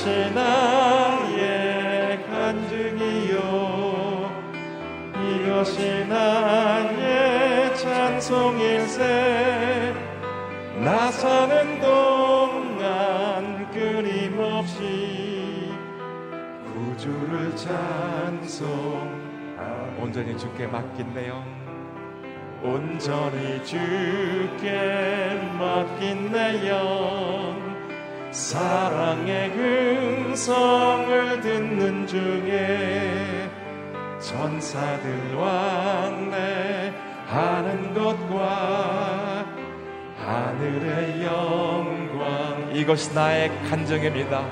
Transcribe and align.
것이 0.00 0.32
나의 0.32 2.24
간증이요. 2.24 3.36
이것이 5.12 6.06
나의 6.06 7.76
찬송일세 7.76 9.02
나 10.82 11.10
사는 11.10 11.80
동안 11.80 13.70
끊임없이 13.70 15.70
구주를 16.72 17.54
찬송 17.54 19.20
온전히 20.00 20.38
주께 20.38 20.66
맡긴 20.66 21.12
내영 21.12 21.44
온전히 22.62 23.62
주께 23.66 25.38
맡긴 25.58 26.32
내 26.32 26.70
영 26.70 27.79
사랑의 28.30 29.50
음성을 29.50 31.40
듣는 31.40 32.06
중에 32.06 33.50
전사들 34.20 35.34
왕래하는 36.14 36.92
것과 37.92 39.44
하늘의 40.16 41.24
영광. 41.24 42.70
이것이 42.72 43.12
나의 43.14 43.50
간증입니다. 43.68 44.44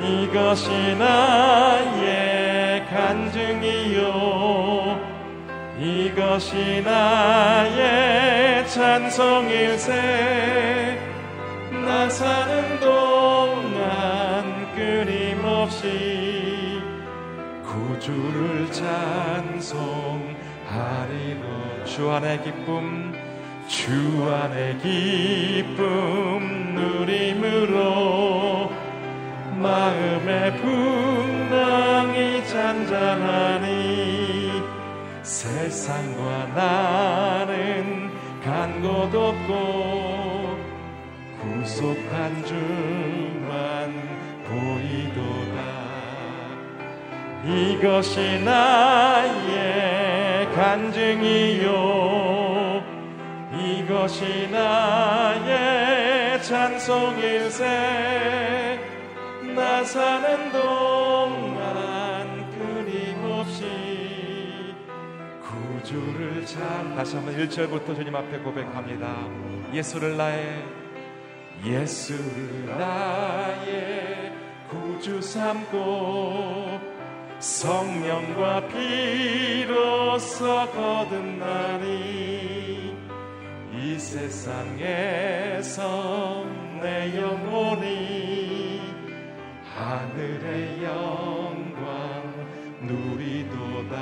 이것이 0.00 0.96
나의 0.96 2.84
간증이요. 2.86 4.08
이것이 5.78 6.82
나의 6.84 8.66
찬송일세 8.66 9.98
나 11.98 12.08
사는 12.08 12.78
동안 12.78 14.72
끊임없이 14.76 15.88
구주를 17.64 18.70
찬송하리로. 18.70 19.82
주 21.84 22.08
안의 22.08 22.40
기쁨 22.44 23.12
주 23.66 23.90
안의 24.32 24.78
기쁨 24.78 26.76
누림으로 26.76 28.70
마음의 29.56 30.56
풍랑이 30.58 32.46
잔잔하니 32.46 33.72
세상과 35.24 36.46
나는 36.54 38.12
간곳 38.44 39.12
없고 39.12 40.17
구속한 41.78 42.44
주만 42.44 43.94
보이도다. 44.48 45.58
이것이 47.44 48.40
나의 48.40 50.52
간증이요. 50.54 51.68
이것이 53.54 54.48
나의 54.50 56.42
찬송일세 56.42 57.64
나 59.54 59.84
사는 59.84 60.50
동안 60.50 62.50
끊임없이 62.58 63.62
구주를 65.44 66.44
참 66.44 66.96
다시 66.96 67.14
한번 67.14 67.36
1절부터 67.36 67.94
주님 67.94 68.16
앞에 68.16 68.38
고백합니다. 68.38 69.14
예수를 69.72 70.16
나의 70.16 70.77
예수를 71.64 72.66
나의 72.66 74.32
구주 74.68 75.20
삼고 75.20 76.80
성령과 77.38 78.66
피로써 78.68 80.70
거듭나니 80.72 81.88
이 83.72 83.98
세상에서 83.98 85.78
내 86.80 87.20
영혼이 87.20 88.80
하늘의 89.74 90.84
영광 90.84 92.22
누리도다. 92.82 93.96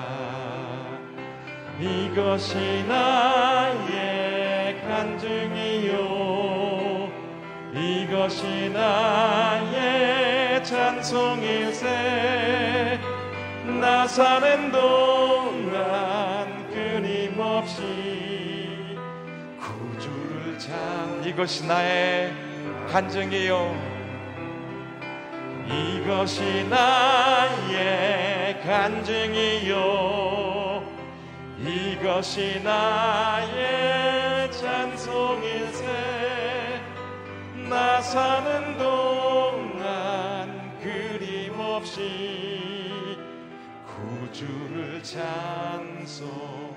이것이 1.78 2.84
나의 2.88 4.80
간증이요 4.80 5.65
이것이 8.16 8.70
나의 8.70 10.64
찬송일세. 10.64 11.86
나 13.78 14.08
사는 14.08 14.72
동안 14.72 16.66
끊임없이 16.70 17.82
구주를 19.60 20.58
찬 20.58 21.22
이것이 21.26 21.66
나의 21.66 22.32
간증이요. 22.90 23.76
이것이 25.68 26.66
나의 26.70 28.62
간증이요. 28.62 29.76
이것이 31.60 32.62
나의 32.64 34.50
찬송일세 34.52 35.65
나 37.68 38.00
사는 38.00 38.78
동안 38.78 40.78
그림없이 40.80 42.00
구주를 43.84 45.02
찬송하리로다. 45.02 46.76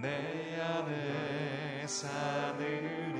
내 0.00 0.60
안에 0.60 1.84
사느니 1.88 3.18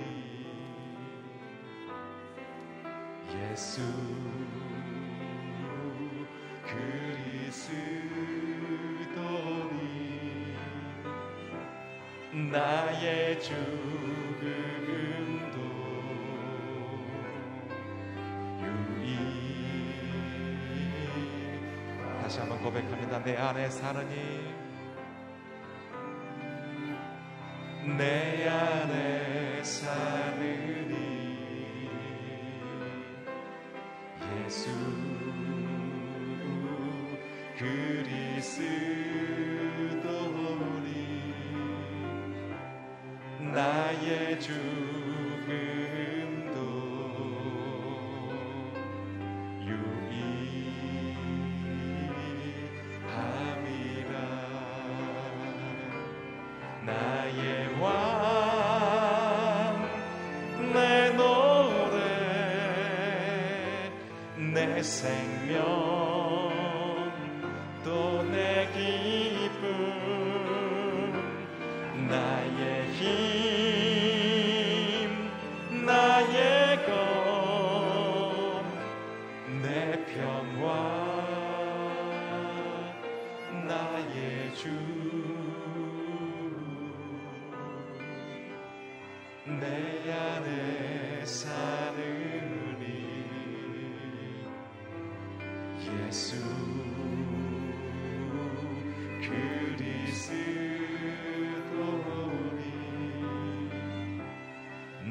예수 3.51 3.83
그리스 6.63 8.14
나의 12.35 13.41
죽음도 13.41 13.55
유익 18.61 19.15
다시 22.21 22.41
한번 22.41 22.61
고백합니다. 22.61 23.23
내 23.23 23.37
안에 23.37 23.71
사느니 23.71 24.53
내 27.97 28.49
안에 28.49 29.63
사느니 29.63 30.99
예수 34.45 34.71
그리스 37.57 39.34
나의 43.55 44.41
죽음도 44.41 44.59
유익함이라 53.05 54.13
나의 56.85 57.81
왕, 57.81 57.93
내 60.73 61.11
노래, 61.11 62.03
내 64.53 64.83
생명, 64.83 66.04
내 89.47 90.11
안에 90.11 91.23
사느니. 91.27 92.85
예수 96.09 96.37
그리스도니. 99.21 100.25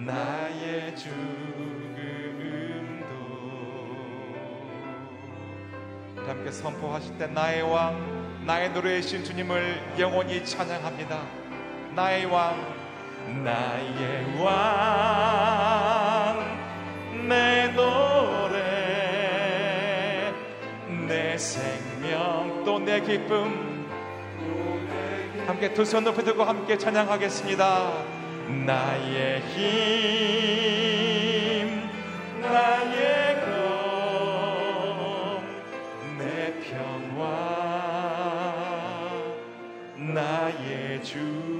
나의 0.03 0.95
죽음도 0.95 1.13
함께 6.25 6.49
선포하실 6.51 7.19
때 7.19 7.27
나의 7.27 7.61
왕 7.61 8.43
나의 8.47 8.71
노래이신 8.71 9.23
주님을 9.23 9.99
영원히 9.99 10.43
찬양합니다. 10.43 11.23
나의 11.95 12.25
왕 12.25 12.82
나의 13.27 14.37
왕, 14.39 14.53
내 17.27 17.67
노래, 17.75 18.61
내 21.07 21.37
생명, 21.37 22.63
또 22.65 22.79
내 22.79 22.99
기쁨. 23.01 23.73
함께 25.47 25.73
두 25.73 25.83
손 25.83 26.03
높이 26.05 26.23
들고 26.23 26.43
함께 26.43 26.77
찬양하겠습니다. 26.77 27.91
나의 28.65 29.41
힘, 29.55 29.63
나의 32.41 33.41
검, 33.45 35.43
내 36.17 36.53
평화, 36.63 37.23
나의 39.95 41.03
주. 41.03 41.52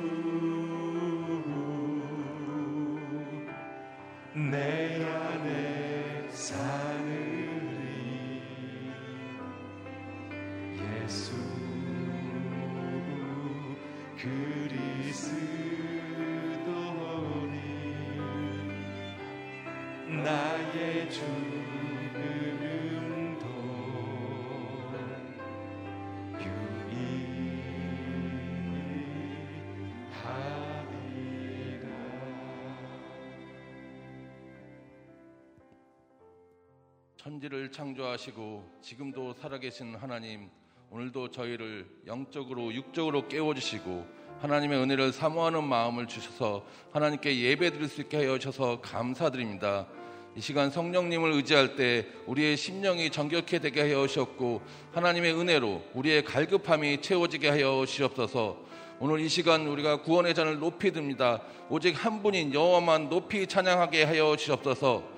천지를 37.24 37.72
창조하시고 37.72 38.80
지금도 38.82 39.34
살아계신 39.34 39.96
하나님 39.96 40.50
오늘도 40.96 41.32
저희를 41.32 41.88
영적으로 42.06 42.72
육적으로 42.72 43.28
깨워주시고 43.28 44.06
하나님의 44.42 44.80
은혜를 44.80 45.12
사모하는 45.12 45.64
마음을 45.64 46.06
주셔서 46.06 46.68
하나님께 46.92 47.36
예배드릴 47.36 47.88
수 47.88 48.02
있게 48.02 48.18
하여 48.18 48.38
주셔서 48.38 48.80
감사드립니다. 48.80 49.88
이 50.36 50.40
시간 50.40 50.70
성령님을 50.70 51.32
의지할 51.32 51.76
때 51.76 52.06
우리의 52.28 52.58
심령이 52.58 53.10
정결케 53.10 53.58
되게 53.58 53.82
하여 53.82 54.06
주셨고 54.06 54.62
하나님의 54.92 55.34
은혜로 55.34 55.82
우리의 55.96 56.26
갈급함이 56.26 57.02
채워지게 57.02 57.50
하여 57.50 57.84
주시옵소서. 57.88 58.60
오늘 59.00 59.20
이 59.22 59.30
시간 59.30 59.66
우리가 59.66 60.04
구원의 60.04 60.36
잔을 60.36 60.60
높이 60.60 60.92
듭니다. 60.92 61.42
오직 61.70 61.94
한 62.06 62.22
분인 62.22 62.54
여호와만 62.54 63.10
높이 63.10 63.48
찬양하게 63.48 64.04
하여 64.04 64.36
주시옵소서. 64.36 65.13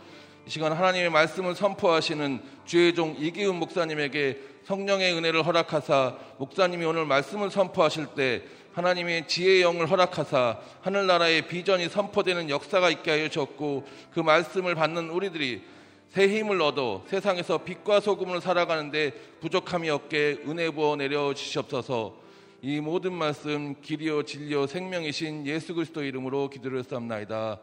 이 0.45 0.49
시간 0.49 0.73
하나님의 0.73 1.09
말씀을 1.09 1.55
선포하시는 1.55 2.39
주의 2.65 2.93
종 2.93 3.15
이기훈 3.17 3.55
목사님에게 3.55 4.39
성령의 4.65 5.13
은혜를 5.13 5.43
허락하사 5.43 6.17
목사님이 6.37 6.85
오늘 6.85 7.05
말씀을 7.05 7.49
선포하실 7.49 8.07
때 8.15 8.43
하나님의 8.73 9.27
지혜의 9.27 9.63
영을 9.63 9.89
허락하사 9.89 10.59
하늘나라의 10.81 11.47
비전이 11.47 11.89
선포되는 11.89 12.51
역사가 12.51 12.91
있게 12.91 13.11
하여 13.11 13.27
주셨고 13.27 13.87
그 14.13 14.19
말씀을 14.19 14.75
받는 14.75 15.09
우리들이 15.09 15.63
새 16.09 16.27
힘을 16.27 16.61
얻어 16.61 17.03
세상에서 17.07 17.59
빛과 17.59 17.99
소금을 17.99 18.39
살아가는데 18.39 19.11
부족함이 19.41 19.89
없게 19.89 20.43
은혜 20.47 20.69
부어 20.69 20.95
내려 20.95 21.33
주시옵소서. 21.33 22.17
이 22.61 22.79
모든 22.79 23.13
말씀 23.13 23.81
길이요 23.81 24.23
진리요 24.23 24.67
생명이신 24.67 25.47
예수 25.47 25.73
그리스도 25.73 26.03
이름으로 26.03 26.49
기도를 26.49 26.83
삼나이다. 26.83 27.59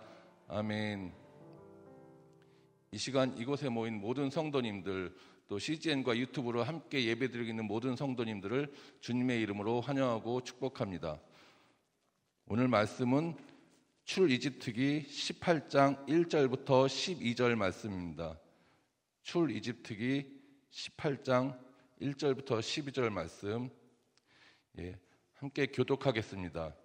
아멘 0.48 1.21
이 2.94 2.98
시간 2.98 3.34
이곳에 3.38 3.70
모인 3.70 3.98
모든 3.98 4.28
성도님들 4.28 5.16
또 5.48 5.58
CGN과 5.58 6.14
유튜브로 6.18 6.62
함께 6.62 7.06
예배드리고 7.06 7.48
있는 7.48 7.64
모든 7.64 7.96
성도님들을 7.96 8.70
주님의 9.00 9.40
이름으로 9.40 9.80
환영하고 9.80 10.42
축복합니다. 10.42 11.18
오늘 12.44 12.68
말씀은 12.68 13.34
출이집트기 14.04 15.06
18장 15.08 16.06
1절부터 16.06 16.86
12절 16.86 17.54
말씀입니다. 17.54 18.38
출이집트기 19.22 20.26
18장 20.70 21.58
1절부터 22.02 22.58
12절 22.58 23.08
말씀 23.08 23.70
예, 24.78 24.98
함께 25.36 25.64
교독하겠습니다. 25.64 26.76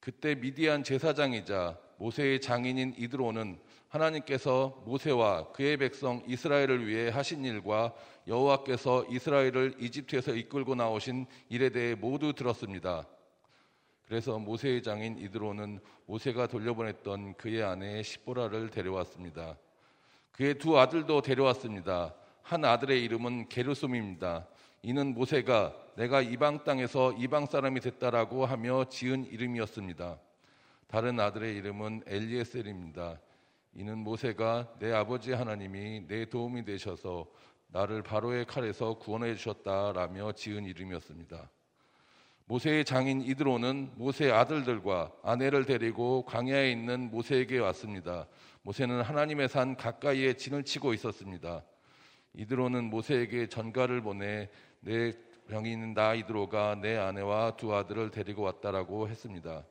그때 0.00 0.34
미디안 0.34 0.84
제사장이자 0.84 1.80
모세의 1.96 2.42
장인인 2.42 2.94
이드로는 2.98 3.58
하나님께서 3.90 4.82
모세와 4.86 5.52
그의 5.52 5.76
백성 5.76 6.22
이스라엘을 6.26 6.86
위해 6.86 7.10
하신 7.10 7.44
일과 7.44 7.92
여호와께서 8.28 9.06
이스라엘을 9.10 9.74
이집트에서 9.80 10.34
이끌고 10.34 10.76
나오신 10.76 11.26
일에 11.48 11.70
대해 11.70 11.94
모두 11.94 12.32
들었습니다. 12.32 13.06
그래서 14.06 14.38
모세의 14.38 14.82
장인 14.82 15.18
이드로는 15.18 15.80
모세가 16.06 16.46
돌려보냈던 16.46 17.34
그의 17.34 17.62
아내 17.62 18.02
시보라를 18.02 18.70
데려왔습니다. 18.70 19.56
그의 20.32 20.54
두 20.58 20.78
아들도 20.78 21.22
데려왔습니다. 21.22 22.14
한 22.42 22.64
아들의 22.64 23.02
이름은 23.04 23.48
게르솜입니다. 23.48 24.46
이는 24.82 25.14
모세가 25.14 25.76
내가 25.96 26.22
이방 26.22 26.64
땅에서 26.64 27.12
이방 27.12 27.46
사람이 27.46 27.80
됐다라고 27.80 28.46
하며 28.46 28.84
지은 28.88 29.26
이름이었습니다. 29.26 30.18
다른 30.86 31.20
아들의 31.20 31.56
이름은 31.56 32.04
엘리에셀입니다. 32.06 33.20
이는 33.74 33.98
모세가 33.98 34.76
내 34.78 34.92
아버지 34.92 35.32
하나님이 35.32 36.06
내 36.06 36.24
도움이 36.24 36.64
되셔서 36.64 37.26
나를 37.68 38.02
바로의 38.02 38.46
칼에서 38.46 38.94
구원해 38.94 39.34
주셨다라며 39.34 40.32
지은 40.32 40.64
이름이었습니다. 40.64 41.48
모세의 42.46 42.84
장인 42.84 43.22
이드로는 43.22 43.92
모세의 43.94 44.32
아들들과 44.32 45.12
아내를 45.22 45.66
데리고 45.66 46.24
광야에 46.24 46.72
있는 46.72 47.08
모세에게 47.10 47.60
왔습니다. 47.60 48.26
모세는 48.62 49.02
하나님의 49.02 49.48
산 49.48 49.76
가까이에 49.76 50.32
진을 50.32 50.64
치고 50.64 50.92
있었습니다. 50.94 51.62
이드로는 52.34 52.90
모세에게 52.90 53.46
전가를 53.46 54.00
보내 54.02 54.48
내 54.80 55.12
병인 55.48 55.94
나 55.94 56.14
이드로가 56.14 56.76
내 56.76 56.96
아내와 56.96 57.56
두 57.56 57.72
아들을 57.72 58.10
데리고 58.10 58.42
왔다라고 58.42 59.08
했습니다. 59.08 59.64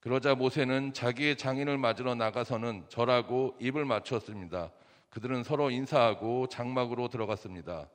그러자 0.00 0.34
모세는 0.34 0.94
자기의 0.94 1.36
장인을 1.36 1.76
맞으러 1.76 2.14
나가서는 2.14 2.84
절하고 2.88 3.54
입을 3.60 3.84
맞추었습니다. 3.84 4.72
그들은 5.10 5.44
서로 5.44 5.70
인사하고 5.70 6.46
장막으로 6.46 7.08
들어갔습니다. 7.08 7.86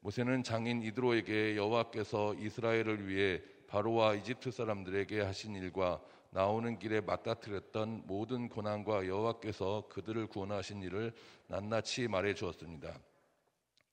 모세는 0.00 0.42
장인 0.42 0.82
이드로에게 0.82 1.56
여호와께서 1.56 2.34
이스라엘을 2.34 3.08
위해 3.08 3.40
바로와 3.68 4.16
이집트 4.16 4.50
사람들에게 4.50 5.22
하신 5.22 5.54
일과 5.54 5.98
나오는 6.28 6.78
길에 6.78 7.00
맞닥뜨렸던 7.00 8.02
모든 8.04 8.50
고난과 8.50 9.06
여호와께서 9.06 9.84
그들을 9.88 10.26
구원하신 10.26 10.82
일을 10.82 11.14
낱낱이 11.46 12.08
말해 12.08 12.34
주었습니다. 12.34 12.98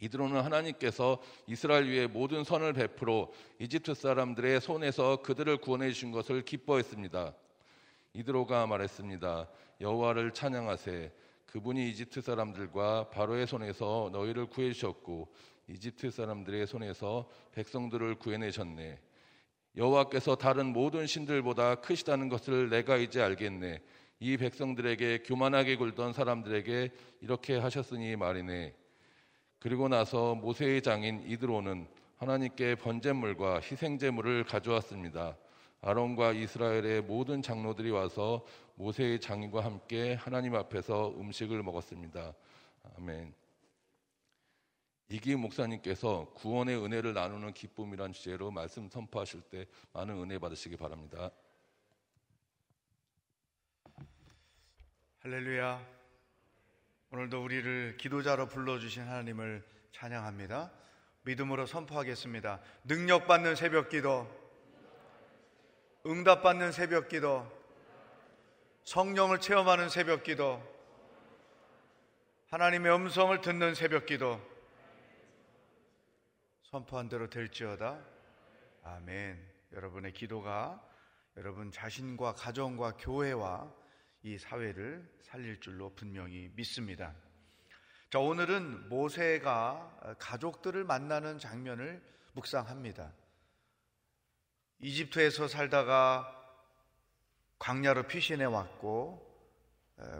이드로는 0.01 0.41
하나님께서 0.41 1.21
이스라엘 1.47 1.85
위에 1.85 2.07
모든 2.07 2.43
선을 2.43 2.73
베풀어 2.73 3.31
이집트 3.59 3.93
사람들의 3.93 4.59
손에서 4.59 5.17
그들을 5.17 5.57
구원해 5.57 5.91
주신 5.91 6.11
것을 6.11 6.41
기뻐했습니다. 6.41 7.33
이드로가 8.13 8.65
말했습니다. 8.65 9.47
여호와를 9.79 10.33
찬양하세. 10.33 11.11
그분이 11.45 11.89
이집트 11.91 12.21
사람들과 12.21 13.09
바로의 13.09 13.45
손에서 13.45 14.09
너희를 14.11 14.47
구해 14.47 14.73
주셨고 14.73 15.31
이집트 15.67 16.09
사람들의 16.09 16.65
손에서 16.65 17.29
백성들을 17.51 18.15
구해내셨네. 18.15 18.99
여호와께서 19.77 20.35
다른 20.35 20.73
모든 20.73 21.05
신들보다 21.05 21.75
크시다는 21.75 22.27
것을 22.27 22.69
내가 22.69 22.97
이제 22.97 23.21
알겠네. 23.21 23.81
이 24.19 24.37
백성들에게 24.37 25.23
교만하게 25.23 25.75
굴던 25.77 26.13
사람들에게 26.13 26.89
이렇게 27.21 27.57
하셨으니 27.57 28.15
말이네. 28.15 28.80
그리고 29.61 29.87
나서 29.87 30.33
모세의 30.33 30.81
장인 30.81 31.21
이드로는 31.21 31.87
하나님께 32.17 32.75
번제물과 32.75 33.61
희생제물을 33.61 34.43
가져왔습니다. 34.45 35.37
아론과 35.81 36.31
이스라엘의 36.33 37.03
모든 37.03 37.43
장로들이 37.43 37.91
와서 37.91 38.43
모세의 38.73 39.19
장인과 39.19 39.63
함께 39.63 40.15
하나님 40.15 40.55
앞에서 40.55 41.11
음식을 41.11 41.61
먹었습니다. 41.61 42.33
아멘. 42.97 43.35
이기 45.09 45.35
목사님께서 45.35 46.31
구원의 46.33 46.83
은혜를 46.83 47.13
나누는 47.13 47.53
기쁨이란 47.53 48.13
주제로 48.13 48.49
말씀 48.49 48.89
선포하실 48.89 49.41
때 49.41 49.67
많은 49.93 50.17
은혜 50.17 50.39
받으시기 50.39 50.75
바랍니다. 50.75 51.29
할렐루야. 55.19 56.00
오늘도 57.13 57.43
우리를 57.43 57.97
기도자로 57.97 58.47
불러주신 58.47 59.03
하나님을 59.03 59.67
찬양합니다. 59.91 60.71
믿음으로 61.23 61.65
선포하겠습니다. 61.65 62.61
능력받는 62.85 63.55
새벽 63.55 63.89
기도, 63.89 64.29
응답받는 66.05 66.71
새벽 66.71 67.09
기도, 67.09 67.45
성령을 68.85 69.41
체험하는 69.41 69.89
새벽 69.89 70.23
기도, 70.23 70.63
하나님의 72.49 72.95
음성을 72.95 73.41
듣는 73.41 73.75
새벽 73.75 74.05
기도, 74.05 74.39
선포한 76.63 77.09
대로 77.09 77.29
될지어다. 77.29 77.99
아멘. 78.83 79.45
여러분의 79.73 80.13
기도가 80.13 80.81
여러분 81.35 81.71
자신과 81.73 82.35
가정과 82.35 82.93
교회와 82.97 83.80
이 84.23 84.37
사회를 84.37 85.09
살릴 85.23 85.59
줄로 85.59 85.93
분명히 85.95 86.51
믿습니다. 86.55 87.13
자, 88.11 88.19
오늘은 88.19 88.89
모세가 88.89 90.15
가족들을 90.19 90.83
만나는 90.83 91.39
장면을 91.39 92.03
묵상합니다. 92.33 93.13
이집트에서 94.79 95.47
살다가 95.47 96.37
광야로 97.57 98.03
피신해 98.03 98.45
왔고 98.45 99.27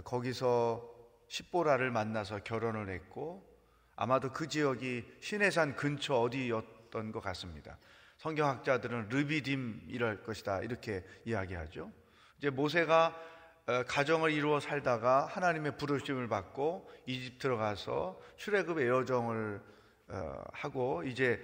거기서 0.03 0.89
십보라를 1.27 1.91
만나서 1.91 2.43
결혼을 2.43 2.89
했고 2.89 3.47
아마도 3.95 4.31
그 4.31 4.47
지역이 4.47 5.17
시내산 5.19 5.75
근처 5.75 6.15
어디였던 6.15 7.11
것 7.11 7.19
같습니다. 7.21 7.77
성경학자들은 8.17 9.09
르비딤이랄 9.09 10.23
것이다 10.23 10.61
이렇게 10.61 11.03
이야기하죠. 11.25 11.91
이제 12.37 12.49
모세가 12.49 13.07
어, 13.07 13.40
가정을 13.87 14.31
이루어 14.31 14.59
살다가 14.59 15.25
하나님의 15.27 15.77
부르심을 15.77 16.27
받고 16.27 16.89
이집트로 17.05 17.57
가서 17.57 18.19
출애굽의 18.37 18.87
여정을 18.87 19.61
어, 20.07 20.43
하고 20.51 21.03
이제 21.03 21.39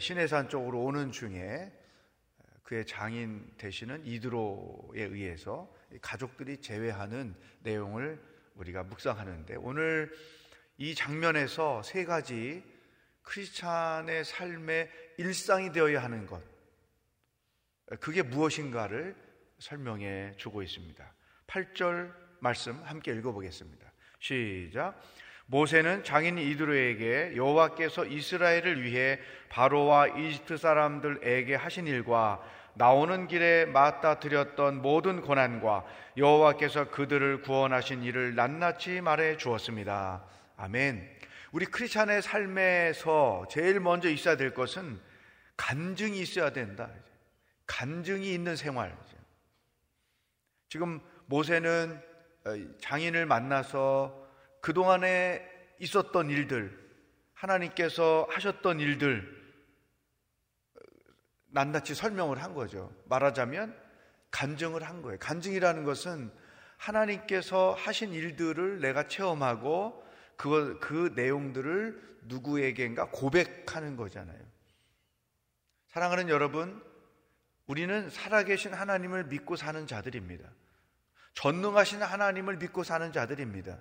시내산 0.00 0.48
쪽으로 0.48 0.82
오는 0.82 1.12
중에 1.12 1.72
그의 2.62 2.84
장인 2.84 3.52
되시는 3.58 4.04
이드로에 4.04 5.02
의해서 5.02 5.72
가족들이 6.00 6.60
제외하는 6.60 7.34
내용을 7.60 8.20
우리가 8.54 8.82
묵상하는데 8.82 9.56
오늘 9.56 10.12
이 10.78 10.94
장면에서 10.94 11.82
세 11.82 12.04
가지 12.04 12.64
크리스찬의 13.22 14.24
삶의 14.24 14.90
일상이 15.18 15.72
되어야 15.72 16.02
하는 16.02 16.26
것 16.26 16.42
그게 18.00 18.22
무엇인가를 18.22 19.16
설명해 19.58 20.34
주고 20.36 20.62
있습니다. 20.62 21.14
8절 21.46 22.12
말씀 22.40 22.80
함께 22.84 23.12
읽어보겠습니다. 23.12 23.92
시작. 24.18 25.00
모세는 25.46 26.02
장인 26.02 26.38
이드로에게 26.38 27.36
여호와께서 27.36 28.06
이스라엘을 28.06 28.82
위해 28.82 29.20
바로와 29.48 30.08
이집트 30.08 30.56
사람들에게 30.56 31.54
하신 31.54 31.86
일과 31.86 32.42
나오는 32.74 33.26
길에 33.26 33.64
맞다 33.64 34.18
드렸던 34.18 34.82
모든 34.82 35.22
고난과 35.22 35.84
여호와께서 36.16 36.90
그들을 36.90 37.42
구원하신 37.42 38.02
일을 38.02 38.34
낱낱이 38.34 39.00
말해 39.00 39.36
주었습니다. 39.36 40.24
아멘. 40.56 41.16
우리 41.52 41.64
크리스찬의 41.64 42.22
삶에서 42.22 43.46
제일 43.48 43.80
먼저 43.80 44.10
있어야 44.10 44.36
될 44.36 44.52
것은 44.52 45.00
간증이 45.56 46.20
있어야 46.20 46.50
된다. 46.50 46.90
간증이 47.66 48.32
있는 48.34 48.56
생활. 48.56 48.94
지금 50.68 51.00
모세는 51.26 52.00
어, 52.44 52.50
장인을 52.80 53.26
만나서 53.26 54.26
그동안에 54.60 55.42
있었던 55.80 56.30
일들, 56.30 56.76
하나님께서 57.34 58.26
하셨던 58.30 58.80
일들, 58.80 59.52
어, 60.74 60.80
낱낱이 61.48 61.94
설명을 61.94 62.42
한 62.42 62.54
거죠. 62.54 62.92
말하자면 63.06 63.76
간증을 64.30 64.82
한 64.82 65.02
거예요. 65.02 65.18
간증이라는 65.18 65.84
것은 65.84 66.30
하나님께서 66.76 67.72
하신 67.72 68.12
일들을 68.12 68.80
내가 68.80 69.08
체험하고 69.08 70.04
그, 70.36 70.78
그 70.80 71.12
내용들을 71.16 72.18
누구에게인가 72.24 73.10
고백하는 73.10 73.96
거잖아요. 73.96 74.38
사랑하는 75.88 76.28
여러분, 76.28 76.82
우리는 77.66 78.10
살아계신 78.10 78.74
하나님을 78.74 79.24
믿고 79.24 79.56
사는 79.56 79.86
자들입니다. 79.86 80.48
전능하신 81.36 82.02
하나님을 82.02 82.56
믿고 82.56 82.82
사는 82.82 83.12
자들입니다. 83.12 83.78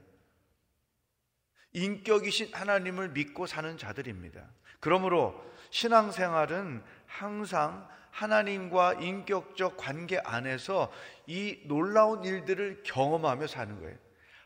인격이신 1.74 2.53
하나님을 2.53 3.09
믿고 3.09 3.47
사는 3.47 3.77
자들입니다. 3.77 4.45
그러므로 4.79 5.43
신앙생활은 5.71 6.83
항상 7.07 7.88
하나님과 8.12 8.93
인격적 8.95 9.75
관계 9.77 10.19
안에서 10.19 10.91
이 11.27 11.59
놀라운 11.65 12.24
일들을 12.24 12.83
경험하며 12.83 13.47
사는 13.47 13.79
거예요. 13.79 13.97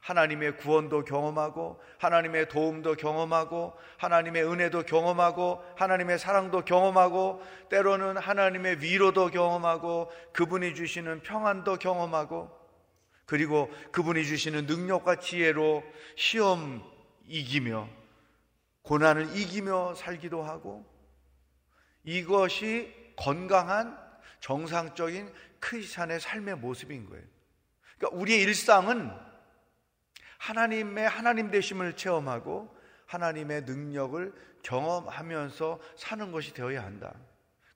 하나님의 0.01 0.57
구원도 0.57 1.03
경험하고, 1.03 1.79
하나님의 1.99 2.47
도움도 2.47 2.95
경험하고, 2.95 3.73
하나님의 3.97 4.43
은혜도 4.45 4.83
경험하고, 4.83 5.63
하나님의 5.75 6.17
사랑도 6.17 6.63
경험하고, 6.63 7.43
때로는 7.69 8.17
하나님의 8.17 8.81
위로도 8.81 9.29
경험하고, 9.29 10.09
그분이 10.33 10.73
주시는 10.73 11.21
평안도 11.21 11.77
경험하고, 11.77 12.58
그리고 13.29 13.69
그분이 13.91 14.25
주시는 14.25 14.65
능력과 14.65 15.19
지혜로 15.19 15.83
시험 16.15 16.83
이기며 17.27 17.87
고난을 18.81 19.37
이기며 19.37 19.93
살기도 19.93 20.41
하고 20.41 20.83
이것이 22.03 22.91
건강한 23.15 23.95
정상적인 24.39 25.31
크리스찬의 25.59 26.19
삶의 26.19 26.55
모습인 26.55 27.07
거예요. 27.07 27.23
그러니까 27.99 28.19
우리의 28.19 28.41
일상은 28.41 29.11
하나님의 30.39 31.07
하나님 31.07 31.51
되심을 31.51 31.97
체험하고 31.97 32.75
하나님의 33.05 33.65
능력을 33.65 34.33
경험하면서 34.63 35.79
사는 35.97 36.31
것이 36.31 36.55
되어야 36.55 36.83
한다. 36.83 37.13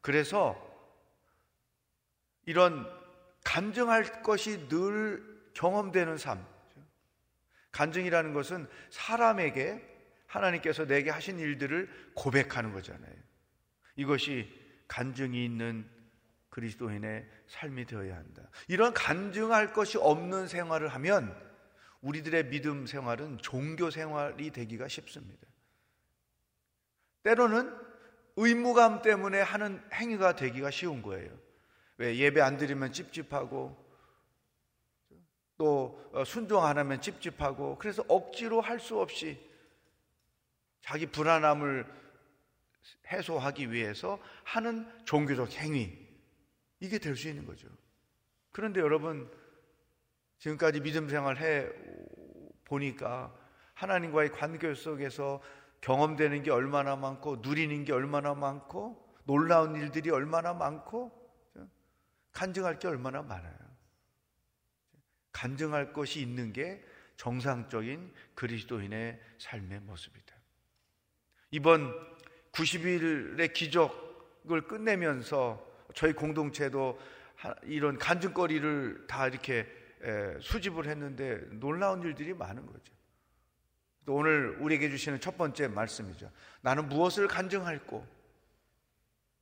그래서 0.02 0.58
이런 2.48 2.90
간증할 3.44 4.24
것이 4.24 4.68
늘 4.68 5.33
경험되는 5.54 6.18
삶. 6.18 6.46
간증이라는 7.72 8.34
것은 8.34 8.68
사람에게 8.90 9.82
하나님께서 10.28 10.86
내게 10.86 11.10
하신 11.10 11.40
일들을 11.40 12.12
고백하는 12.16 12.72
거잖아요. 12.74 13.14
이것이 13.96 14.50
간증이 14.88 15.44
있는 15.44 15.90
그리스도인의 16.50 17.28
삶이 17.48 17.86
되어야 17.86 18.16
한다. 18.16 18.44
이런 18.68 18.94
간증할 18.94 19.74
것이 19.74 19.98
없는 19.98 20.48
생활을 20.48 20.88
하면 20.90 21.36
우리들의 22.02 22.50
믿음 22.50 22.86
생활은 22.86 23.40
종교 23.40 23.90
생활이 23.90 24.52
되기가 24.52 24.88
쉽습니다. 24.88 25.48
때로는 27.24 27.76
의무감 28.36 29.02
때문에 29.02 29.42
하는 29.42 29.82
행위가 29.94 30.36
되기가 30.36 30.70
쉬운 30.70 31.02
거예요. 31.02 31.32
왜 31.98 32.18
예배 32.18 32.42
안 32.42 32.58
드리면 32.58 32.92
찝찝하고 32.92 33.83
또 35.64 35.98
어, 36.12 36.26
순종 36.26 36.66
안 36.66 36.78
하면 36.78 37.00
찝찝하고 37.00 37.78
그래서 37.78 38.04
억지로 38.10 38.60
할 38.60 38.82
수 38.82 39.00
없이 39.00 39.40
자기 40.82 41.06
불안함을 41.06 41.86
해소하기 43.10 43.72
위해서 43.72 44.20
하는 44.44 44.86
종교적 45.06 45.54
행위 45.54 45.98
이게 46.82 46.98
될 46.98 47.16
수 47.16 47.30
있는 47.30 47.46
거죠. 47.46 47.70
그런데 48.52 48.82
여러분 48.82 49.32
지금까지 50.40 50.82
믿음 50.82 51.08
생활 51.08 51.38
해 51.38 51.70
보니까 52.66 53.34
하나님과의 53.74 54.34
관계 54.34 54.74
속에서 54.76 55.42
경험되는 55.80 56.44
게 56.44 56.52
얼마나 56.52 56.98
많고 56.98 57.38
누리는 57.38 57.86
게 57.86 57.94
얼마나 57.94 58.34
많고 58.34 59.02
놀라운 59.24 59.78
일들이 59.78 60.10
얼마나 60.10 60.54
많고 60.54 61.10
간증할 62.34 62.80
게 62.80 62.90
얼마나 62.90 63.22
많아요. 63.22 63.63
간증할 65.34 65.92
것이 65.92 66.22
있는 66.22 66.54
게 66.54 66.82
정상적인 67.18 68.14
그리스도인의 68.36 69.20
삶의 69.38 69.82
모습이다. 69.82 70.36
이번 71.52 71.94
90일의 72.54 73.54
기적을 73.54 74.68
끝내면서 74.68 75.64
저희 75.94 76.14
공동체도 76.14 77.00
이런 77.64 77.98
간증거리를 77.98 79.06
다 79.08 79.28
이렇게 79.28 79.68
수집을 80.42 80.88
했는데 80.88 81.38
놀라운 81.52 82.02
일들이 82.02 82.34
많은 82.34 82.66
거죠. 82.66 82.94
또 84.06 84.16
오늘 84.16 84.58
우리에게 84.60 84.90
주시는 84.90 85.20
첫 85.20 85.38
번째 85.38 85.68
말씀이죠. 85.68 86.32
나는 86.62 86.90
무엇을 86.90 87.28
간증할고? 87.28 88.06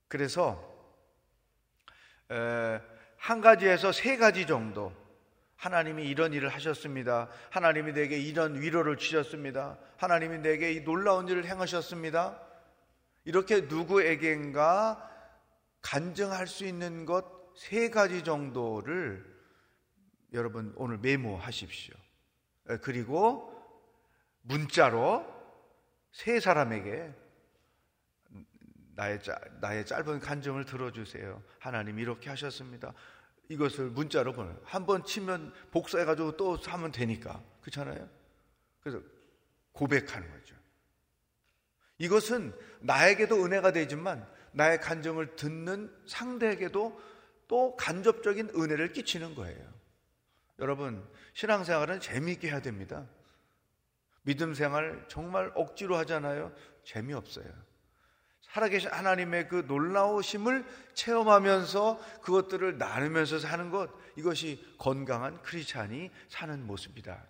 그래서 0.07 0.69
한 3.17 3.41
가지에서 3.41 3.91
세 3.91 4.17
가지 4.17 4.45
정도 4.45 4.93
하나님이 5.61 6.07
이런 6.07 6.33
일을 6.33 6.49
하셨습니다. 6.49 7.29
하나님이 7.49 7.93
내게 7.93 8.19
이런 8.19 8.59
위로를 8.59 8.97
주셨습니다. 8.97 9.77
하나님이 9.97 10.39
내게 10.39 10.73
이 10.73 10.83
놀라운 10.83 11.27
일을 11.27 11.45
행하셨습니다. 11.45 12.41
이렇게 13.25 13.61
누구에겐가 13.61 15.09
간증할 15.81 16.47
수 16.47 16.65
있는 16.65 17.05
것 17.05 17.41
세 17.55 17.89
가지 17.89 18.23
정도를 18.23 19.25
여러분 20.33 20.73
오늘 20.77 20.97
메모하십시오. 20.97 21.95
그리고 22.81 23.47
문자로 24.41 25.25
세 26.11 26.39
사람에게 26.39 27.13
나의, 28.95 29.19
나의 29.61 29.85
짧은 29.85 30.19
간증을 30.19 30.65
들어주세요. 30.65 31.41
하나님 31.59 31.99
이렇게 31.99 32.29
하셨습니다. 32.29 32.93
이것을 33.51 33.89
문자로 33.89 34.31
보내요. 34.33 34.57
한 34.63 34.85
번 34.85 35.03
치면 35.03 35.53
복사해가지고 35.71 36.37
또 36.37 36.55
하면 36.55 36.91
되니까. 36.91 37.43
그렇잖아요? 37.61 38.09
그래서 38.79 39.01
고백하는 39.73 40.31
거죠. 40.31 40.55
이것은 41.97 42.53
나에게도 42.79 43.43
은혜가 43.45 43.73
되지만 43.73 44.25
나의 44.53 44.79
간증을 44.79 45.35
듣는 45.35 45.93
상대에게도 46.07 46.99
또 47.47 47.75
간접적인 47.75 48.51
은혜를 48.55 48.93
끼치는 48.93 49.35
거예요. 49.35 49.71
여러분, 50.59 51.05
신앙생활은 51.33 51.99
재미있게 51.99 52.47
해야 52.47 52.61
됩니다. 52.61 53.07
믿음 54.23 54.53
생활 54.53 55.05
정말 55.09 55.51
억지로 55.55 55.97
하잖아요. 55.97 56.53
재미없어요. 56.85 57.51
살아계신 58.53 58.89
하나님의 58.89 59.47
그 59.47 59.63
놀라우심을 59.67 60.65
체험하면서 60.93 62.21
그것들을 62.21 62.77
나누면서 62.77 63.39
사는 63.39 63.69
것, 63.69 63.89
이것이 64.17 64.61
건강한 64.77 65.41
크리스찬이 65.41 66.11
사는 66.27 66.67
모습이다. 66.67 67.25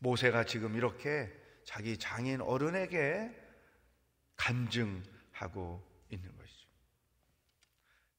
모세가 0.00 0.44
지금 0.44 0.76
이렇게 0.76 1.32
자기 1.64 1.98
장인 1.98 2.40
어른에게 2.40 3.30
간증하고 4.36 5.86
있는 6.10 6.36
것이죠. 6.36 6.68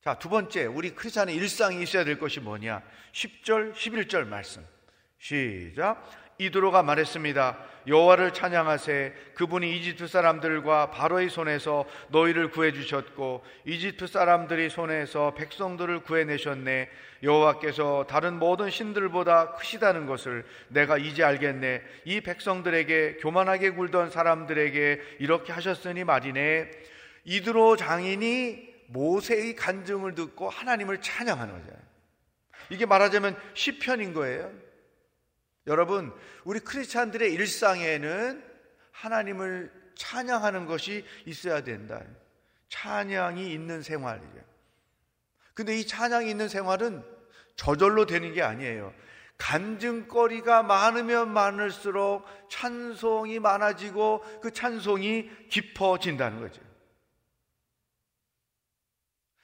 자, 0.02 0.18
두 0.20 0.30
번째, 0.30 0.66
우리 0.66 0.96
크리스찬의 0.96 1.36
일상이 1.36 1.84
있어야 1.84 2.06
될 2.06 2.18
것이 2.18 2.40
뭐냐? 2.40 2.82
10절, 3.12 3.74
11절 3.74 4.26
말씀. 4.26 4.66
시작. 5.18 6.29
이드로가 6.40 6.84
말했습니다. 6.84 7.58
여호와를 7.88 8.34
찬양하세. 8.34 9.14
그분이 9.36 9.78
이집트 9.78 10.08
사람들과 10.08 10.90
바로의 10.90 11.30
손에서 11.30 11.86
너희를 12.10 12.50
구해 12.50 12.72
주셨고 12.72 13.44
이집트 13.66 14.08
사람들이 14.08 14.70
손에서 14.70 15.36
백성들을 15.36 16.02
구해내셨네. 16.02 16.90
여호와께서 17.22 18.06
다른 18.10 18.40
모든 18.40 18.70
신들보다 18.70 19.54
크시다는 19.56 20.06
것을 20.06 20.46
내가 20.70 20.98
이제 20.98 21.24
알겠네. 21.24 21.84
이 22.06 22.22
백성들에게 22.22 23.18
교만하게 23.18 23.72
굴던 23.72 24.10
사람들에게 24.10 25.02
이렇게 25.20 25.54
하셨으니 25.54 26.04
말이네. 26.04 26.72
이드로 27.26 27.76
장인이 27.76 28.70
모세의 28.88 29.56
간증을 29.56 30.16
듣고 30.16 30.50
하나님을 30.50 31.02
찬양하는 31.02 31.54
거죠 31.54 31.78
이게 32.70 32.86
말하자면 32.86 33.36
시편인 33.54 34.14
거예요 34.14 34.52
여러분, 35.68 36.14
우리 36.44 36.60
크리스찬들의 36.60 37.34
일상에는 37.34 38.44
하나님을 38.92 39.72
찬양하는 39.96 40.66
것이 40.66 41.06
있어야 41.26 41.62
된다. 41.64 42.02
찬양이 42.70 43.52
있는 43.52 43.82
생활이에요. 43.82 44.50
근데 45.54 45.78
이 45.78 45.86
찬양이 45.86 46.30
있는 46.30 46.48
생활은 46.48 47.04
저절로 47.56 48.06
되는 48.06 48.34
게 48.34 48.42
아니에요. 48.42 48.94
간증거리가 49.38 50.64
많으면 50.64 51.32
많을수록 51.32 52.26
찬송이 52.50 53.40
많아지고 53.40 54.24
그 54.42 54.52
찬송이 54.52 55.30
깊어진다는 55.50 56.42
거죠. 56.42 56.62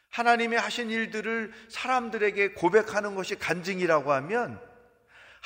하나님이 0.10 0.56
하신 0.56 0.89
일들을 0.89 1.51
사람들에게 1.69 2.54
고백하는 2.54 3.15
것이 3.15 3.36
간증이라고 3.36 4.13
하면 4.13 4.62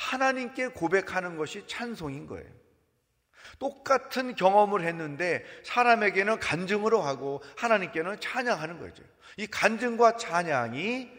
하나님께 0.00 0.68
고백하는 0.68 1.36
것이 1.36 1.66
찬송인 1.66 2.26
거예요. 2.26 2.50
똑같은 3.58 4.34
경험을 4.34 4.82
했는데 4.82 5.44
사람에게는 5.64 6.40
간증으로 6.40 7.02
하고 7.02 7.42
하나님께는 7.58 8.18
찬양하는 8.18 8.80
거죠. 8.80 9.04
이 9.36 9.46
간증과 9.46 10.16
찬양이 10.16 11.10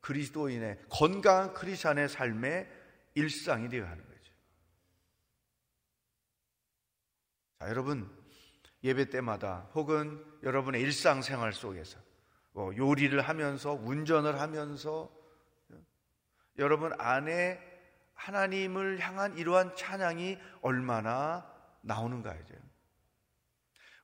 그리스도인의 0.00 0.78
건강한 0.88 1.52
크리스천의 1.52 2.08
삶의 2.08 2.70
일상이 3.14 3.68
되어야 3.68 3.90
하는 3.90 4.04
거죠. 4.04 4.32
자, 7.58 7.68
여러분 7.68 8.08
예배 8.84 9.10
때마다 9.10 9.68
혹은 9.74 10.24
여러분의 10.44 10.80
일상생활 10.80 11.52
속에서 11.52 11.98
뭐 12.52 12.76
요리를 12.76 13.20
하면서 13.20 13.72
운전을 13.72 14.40
하면서 14.40 15.10
여러분 16.58 16.92
안에 16.98 17.71
하나님을 18.22 19.00
향한 19.00 19.36
이러한 19.36 19.74
찬양이 19.74 20.38
얼마나 20.60 21.44
나오는가 21.80 22.32
이제. 22.36 22.54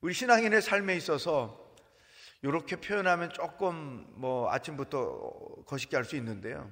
우리 0.01 0.13
신앙인의 0.13 0.61
삶에 0.61 0.95
있어서 0.97 1.73
이렇게 2.41 2.75
표현하면 2.75 3.31
조금 3.31 4.05
뭐 4.15 4.51
아침부터 4.51 5.63
거시기 5.65 5.95
할 5.95 6.03
수 6.03 6.17
있는데요. 6.17 6.69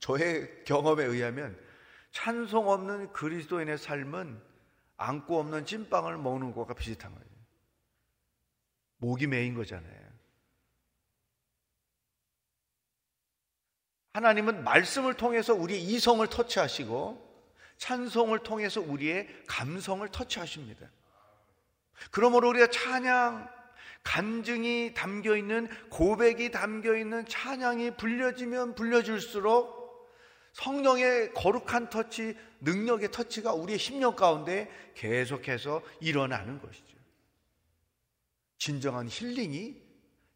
저의 0.00 0.64
경험에 0.64 1.04
의하면 1.04 1.58
찬송 2.10 2.68
없는 2.68 3.12
그리스도인의 3.12 3.78
삶은 3.78 4.42
안고 4.98 5.40
없는 5.40 5.64
찐빵을 5.64 6.18
먹는 6.18 6.52
것과 6.54 6.74
비슷한 6.74 7.14
거예요. 7.14 7.26
목이 8.98 9.26
메인 9.26 9.54
거잖아요. 9.54 10.11
하나님은 14.12 14.64
말씀을 14.64 15.14
통해서 15.14 15.54
우리의 15.54 15.82
이성을 15.82 16.26
터치하시고 16.26 17.32
찬송을 17.78 18.40
통해서 18.40 18.80
우리의 18.80 19.28
감성을 19.46 20.06
터치하십니다. 20.08 20.88
그러므로 22.10 22.50
우리가 22.50 22.68
찬양, 22.68 23.48
간증이 24.02 24.94
담겨 24.94 25.36
있는 25.36 25.68
고백이 25.88 26.50
담겨 26.50 26.96
있는 26.96 27.26
찬양이 27.26 27.96
불려지면 27.96 28.74
불려질수록 28.74 29.82
성령의 30.52 31.32
거룩한 31.32 31.88
터치, 31.88 32.36
능력의 32.60 33.10
터치가 33.10 33.54
우리의 33.54 33.78
심령 33.78 34.14
가운데 34.14 34.70
계속해서 34.94 35.82
일어나는 36.00 36.60
것이죠. 36.60 36.98
진정한 38.58 39.08
힐링이 39.08 39.80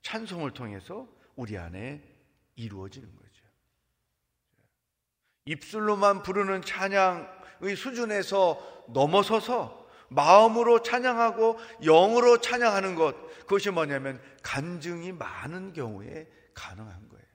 찬송을 0.03 0.53
통해서 0.53 1.07
우리 1.35 1.59
안에 1.59 2.03
이루어지는 2.57 3.15
거예요. 3.15 3.26
입술로만 5.47 6.23
부르는 6.23 6.63
찬양의 6.63 7.77
수준에서 7.77 8.85
넘어서서 8.93 9.87
마음으로 10.09 10.83
찬양하고 10.83 11.59
영으로 11.83 12.41
찬양하는 12.41 12.95
것, 12.95 13.15
그것이 13.41 13.71
뭐냐면 13.71 14.21
간증이 14.43 15.13
많은 15.13 15.73
경우에 15.73 16.31
가능한 16.55 17.09
거예요. 17.09 17.27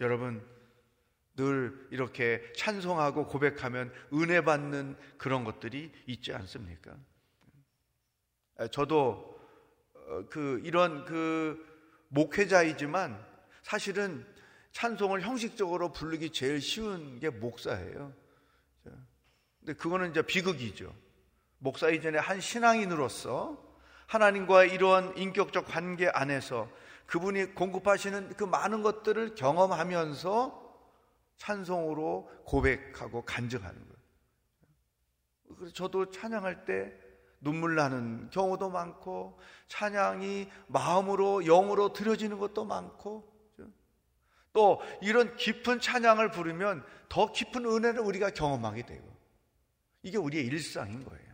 여러분, 0.00 0.46
늘 1.36 1.88
이렇게 1.90 2.42
찬송하고 2.56 3.26
고백하면 3.26 3.92
은혜 4.12 4.42
받는 4.42 4.96
그런 5.16 5.44
것들이 5.44 5.92
있지 6.06 6.32
않습니까? 6.34 6.96
저도 8.72 9.40
어, 9.94 10.26
그 10.28 10.60
이런 10.64 11.04
그 11.04 11.66
목회자이지만 12.08 13.24
사실은 13.62 14.26
찬송을 14.72 15.22
형식적으로 15.22 15.92
부르기 15.92 16.30
제일 16.30 16.60
쉬운 16.60 17.18
게 17.18 17.30
목사예요. 17.30 18.12
근데 19.60 19.74
그거는 19.74 20.10
이제 20.10 20.22
비극이죠. 20.22 20.94
목사 21.58 21.90
이전에 21.90 22.18
한 22.18 22.40
신앙인으로서 22.40 23.70
하나님과 24.06 24.64
이러한 24.64 25.16
인격적 25.16 25.66
관계 25.66 26.08
안에서 26.08 26.68
그분이 27.06 27.54
공급하시는 27.54 28.34
그 28.36 28.44
많은 28.44 28.82
것들을 28.82 29.34
경험하면서 29.34 30.60
찬송으로 31.36 32.30
고백하고 32.44 33.24
간증하는 33.24 33.78
거예요. 33.78 35.56
그래서 35.56 35.74
저도 35.74 36.10
찬양할 36.10 36.64
때 36.64 36.92
눈물 37.40 37.74
나는 37.74 38.30
경우도 38.30 38.70
많고 38.70 39.38
찬양이 39.68 40.48
마음으로 40.68 41.44
영으로 41.44 41.92
들어지는 41.92 42.38
것도 42.38 42.64
많고 42.64 43.30
또 44.52 44.80
이런 45.00 45.36
깊은 45.36 45.80
찬양을 45.80 46.30
부르면 46.30 46.84
더 47.08 47.32
깊은 47.32 47.64
은혜를 47.64 48.00
우리가 48.00 48.30
경험하게 48.30 48.86
되고 48.86 49.16
이게 50.02 50.16
우리의 50.16 50.46
일상인 50.46 51.04
거예요. 51.04 51.30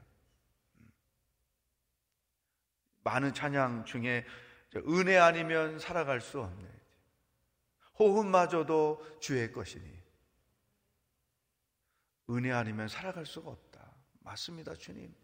많은 3.05 3.33
찬양 3.35 3.85
중에 3.85 4.27
은혜 4.89 5.17
아니면 5.17 5.79
살아갈 5.79 6.21
수 6.21 6.41
없네. 6.41 6.69
호흡마저도 7.99 9.21
주의 9.21 9.51
것이니 9.53 10.03
은혜 12.31 12.53
아니면 12.53 12.89
살아갈 12.89 13.25
수가 13.25 13.51
없다. 13.51 13.95
맞습니다, 14.21 14.75
주님. 14.75 15.15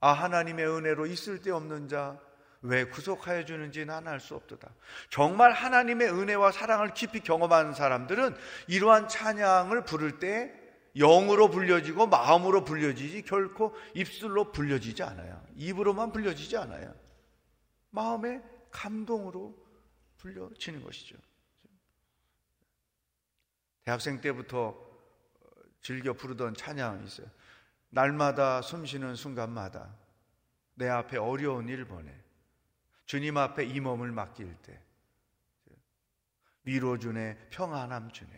아 0.00 0.12
하나님의 0.12 0.66
은혜로 0.68 1.06
있을 1.06 1.40
데 1.40 1.50
없는 1.50 1.88
자 1.88 2.20
왜 2.62 2.84
구속하여 2.84 3.44
주는지 3.44 3.84
나는 3.84 4.12
알수 4.12 4.34
없도다. 4.36 4.72
정말 5.10 5.52
하나님의 5.52 6.08
은혜와 6.08 6.52
사랑을 6.52 6.94
깊이 6.94 7.20
경험한 7.20 7.74
사람들은 7.74 8.36
이러한 8.68 9.08
찬양을 9.08 9.84
부를 9.84 10.18
때 10.20 10.52
영으로 10.96 11.50
불려지고 11.50 12.06
마음으로 12.06 12.64
불려지지 12.64 13.22
결코 13.22 13.74
입술로 13.94 14.52
불려지지 14.52 15.02
않아요. 15.02 15.42
입으로만 15.56 16.12
불려지지 16.12 16.56
않아요. 16.58 16.94
마음의 17.90 18.42
감동으로 18.70 19.56
불려지는 20.18 20.82
것이죠. 20.82 21.16
대학생 23.84 24.20
때부터 24.20 24.78
즐겨 25.80 26.12
부르던 26.12 26.54
찬양이 26.54 27.04
있어요. 27.04 27.26
날마다 27.90 28.62
숨 28.62 28.86
쉬는 28.86 29.16
순간마다 29.16 29.94
내 30.74 30.88
앞에 30.88 31.18
어려운 31.18 31.68
일 31.68 31.84
보내. 31.84 32.21
주님 33.06 33.36
앞에 33.36 33.64
이 33.64 33.80
몸을 33.80 34.12
맡길 34.12 34.54
때 34.62 34.80
위로 36.64 36.98
주네, 36.98 37.36
평안함 37.50 38.12
주네. 38.12 38.30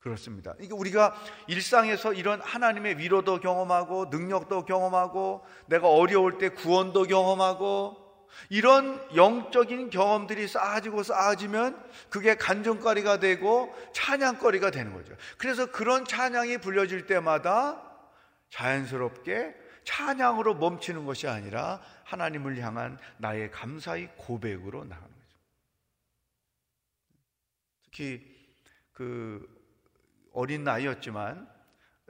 그렇습니다. 0.00 0.54
이게 0.60 0.72
우리가 0.72 1.14
일상에서 1.48 2.12
이런 2.12 2.40
하나님의 2.40 2.98
위로도 2.98 3.40
경험하고 3.40 4.06
능력도 4.06 4.64
경험하고 4.64 5.44
내가 5.66 5.88
어려울 5.88 6.38
때 6.38 6.48
구원도 6.50 7.04
경험하고 7.04 8.08
이런 8.48 9.04
영적인 9.14 9.90
경험들이 9.90 10.46
쌓아지고 10.46 11.02
쌓아지면 11.02 11.82
그게 12.10 12.36
간증거리가 12.36 13.18
되고 13.18 13.74
찬양거리가 13.92 14.70
되는 14.70 14.92
거죠. 14.92 15.14
그래서 15.36 15.66
그런 15.66 16.04
찬양이 16.04 16.58
불려질 16.58 17.06
때마다 17.06 17.82
자연스럽게 18.50 19.54
찬양으로 19.88 20.54
멈추는 20.56 21.06
것이 21.06 21.26
아니라 21.26 21.80
하나님을 22.04 22.58
향한 22.58 22.98
나의 23.16 23.50
감사의 23.50 24.16
고백으로 24.18 24.84
나가는 24.84 25.08
거죠. 25.08 25.38
특히 27.84 28.20
그 28.92 29.48
어린 30.34 30.62
나이였지만 30.62 31.48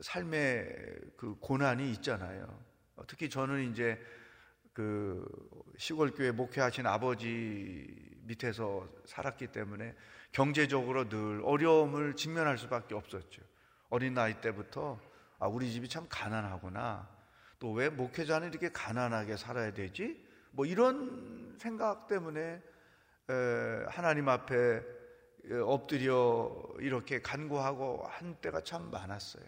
삶의 0.01 0.69
그 1.17 1.37
고난이 1.39 1.93
있잖아요. 1.93 2.65
특히 3.07 3.31
저는 3.31 3.71
이제 3.71 4.05
그 4.73 5.25
시골 5.79 6.11
교회 6.11 6.33
목회하신 6.33 6.85
아버지 6.85 7.87
밑에서 8.25 8.89
살았기 9.07 9.53
때문에 9.53 9.95
경제적으로 10.33 11.09
늘 11.09 11.43
어려움을 11.45 12.17
직면할 12.17 12.59
수밖에 12.59 12.97
없었죠. 12.97 13.41
어린 13.89 14.15
나이 14.15 14.41
때부터 14.41 15.01
아 15.39 15.47
우리 15.47 15.71
집이 15.71 15.89
참 15.89 16.07
가난하구나. 16.09 17.18
또 17.59 17.73
왜 17.73 17.89
목회자는 17.89 18.49
이렇게 18.51 18.71
가난하게 18.71 19.37
살아야 19.37 19.73
되지? 19.73 20.25
뭐 20.53 20.65
이런 20.67 21.57
생각 21.59 22.07
때문에 22.07 22.63
하나님 23.89 24.29
앞에 24.29 24.83
엎드려 25.65 26.53
이렇게 26.81 27.21
간구하고 27.21 28.05
한 28.07 28.37
때가 28.37 28.63
참 28.63 28.91
많았어요. 28.91 29.45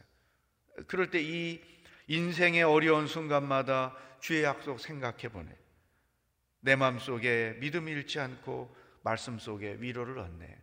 그럴 0.86 1.10
때 1.10 1.20
이 1.20 1.60
인생의 2.08 2.64
어려운 2.64 3.06
순간마다 3.06 3.96
주의 4.18 4.42
약속 4.42 4.80
생각해 4.80 5.28
보네. 5.28 5.56
내 6.60 6.74
마음 6.74 6.98
속에 6.98 7.56
믿음이 7.60 7.90
잃지 7.92 8.18
않고 8.18 8.74
말씀 9.02 9.38
속에 9.38 9.76
위로를 9.78 10.18
얻네. 10.18 10.62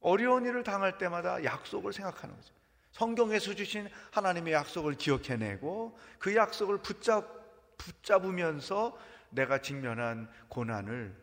어려운 0.00 0.46
일을 0.46 0.64
당할 0.64 0.96
때마다 0.96 1.44
약속을 1.44 1.92
생각하는 1.92 2.34
거죠. 2.34 2.54
성경에서 2.92 3.54
주신 3.54 3.88
하나님의 4.12 4.52
약속을 4.52 4.94
기억해내고 4.94 5.98
그 6.18 6.36
약속을 6.36 6.78
붙잡, 6.78 7.76
붙잡으면서 7.78 8.98
내가 9.30 9.60
직면한 9.60 10.30
고난을 10.48 11.16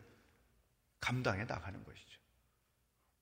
감당해 1.00 1.44
나가는 1.44 1.82
것이죠. 1.84 2.20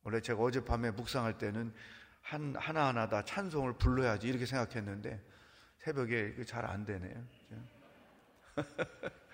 원래 0.02 0.20
제가 0.20 0.42
어젯밤에 0.42 0.90
묵상할 0.90 1.38
때는 1.38 1.74
한, 2.22 2.56
하나하나 2.56 3.08
다 3.08 3.24
찬송을 3.24 3.74
불러야지 3.74 4.26
이렇게 4.28 4.44
생각했는데 4.46 5.22
새벽에 5.78 6.44
잘 6.44 6.64
안 6.64 6.84
되네요. 6.84 7.24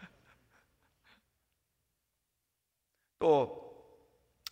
또 3.18 3.64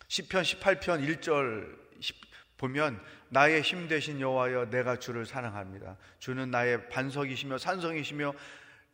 시편 0.08 0.42
18편 0.42 1.20
1절 1.20 1.78
보면 2.62 3.00
나의 3.28 3.62
힘 3.62 3.88
되신 3.88 4.20
여호와여 4.20 4.70
내가 4.70 4.96
주를 4.96 5.26
사랑합니다. 5.26 5.96
주는 6.20 6.48
나의 6.48 6.88
반석이시며 6.90 7.58
산성이시며 7.58 8.32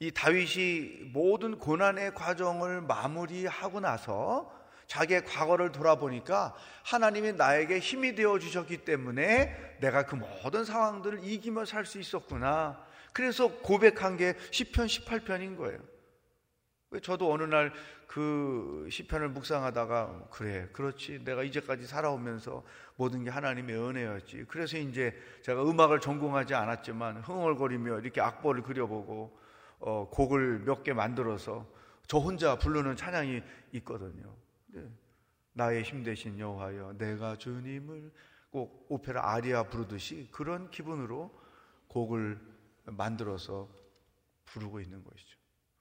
이 0.00 0.10
다윗이 0.10 1.10
모든 1.12 1.58
고난의 1.58 2.14
과정을 2.14 2.80
마무리하고 2.80 3.80
나서 3.80 4.50
자기의 4.86 5.26
과거를 5.26 5.70
돌아보니까 5.70 6.54
하나님이 6.82 7.32
나에게 7.32 7.78
힘이 7.78 8.14
되어 8.14 8.38
주셨기 8.38 8.78
때문에 8.78 9.76
내가 9.80 10.06
그 10.06 10.14
모든 10.14 10.64
상황들을 10.64 11.22
이기며 11.22 11.66
살 11.66 11.84
수 11.84 12.00
있었구나. 12.00 12.82
그래서 13.12 13.48
고백한 13.48 14.16
게 14.16 14.34
시편 14.50 14.86
18편인 14.86 15.58
거예요. 15.58 15.78
저도 17.02 17.32
어느 17.32 17.42
날 17.44 17.72
그 18.08 18.88
시편을 18.90 19.28
묵상하다가 19.28 20.28
그래 20.30 20.66
그렇지. 20.72 21.22
내가 21.24 21.42
이제까지 21.42 21.86
살아오면서 21.86 22.64
모든 22.96 23.22
게 23.22 23.28
하나님의 23.30 23.76
은혜였지. 23.76 24.46
그래서 24.48 24.78
이제 24.78 25.14
제가 25.42 25.62
음악을 25.62 26.00
전공하지 26.00 26.54
않았지만 26.54 27.18
흥얼거리며 27.18 28.00
이렇게 28.00 28.22
악보를 28.22 28.62
그려보고 28.62 29.38
어, 29.80 30.08
곡을 30.10 30.60
몇 30.60 30.82
개 30.82 30.94
만들어서 30.94 31.70
저 32.06 32.16
혼자 32.18 32.56
부르는 32.58 32.96
찬양이 32.96 33.42
있거든요. 33.72 34.34
네. 34.68 34.88
나의 35.52 35.82
힘 35.82 36.02
대신 36.02 36.38
여호와여 36.38 36.94
내가 36.96 37.36
주님을 37.36 38.10
꼭 38.50 38.86
오페라 38.88 39.32
아리아 39.34 39.64
부르듯이 39.64 40.28
그런 40.32 40.70
기분으로 40.70 41.30
곡을 41.88 42.40
만들어서 42.86 43.68
부르고 44.46 44.80
있는 44.80 45.04
것이죠. 45.04 45.36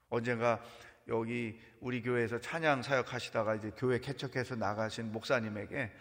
언젠가 0.10 0.62
여기 1.08 1.60
우리 1.80 2.02
교회에서 2.02 2.40
찬양 2.40 2.84
사역하시다가 2.84 3.56
이제 3.56 3.72
교회 3.78 4.00
개척해서 4.00 4.56
나가신 4.56 5.12
목사님에게 5.12 5.92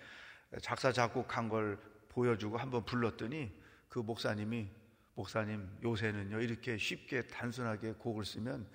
작사 0.61 0.92
작곡한 0.92 1.49
걸 1.49 1.79
보여주고 2.09 2.57
한번 2.57 2.85
불렀더니 2.85 3.53
그 3.88 4.01
목사님이 4.01 4.69
목사님 5.14 5.69
요새는요 5.83 6.40
이렇게 6.40 6.77
쉽게 6.77 7.27
단순하게 7.29 7.92
곡을 7.92 8.25
쓰면 8.25 8.69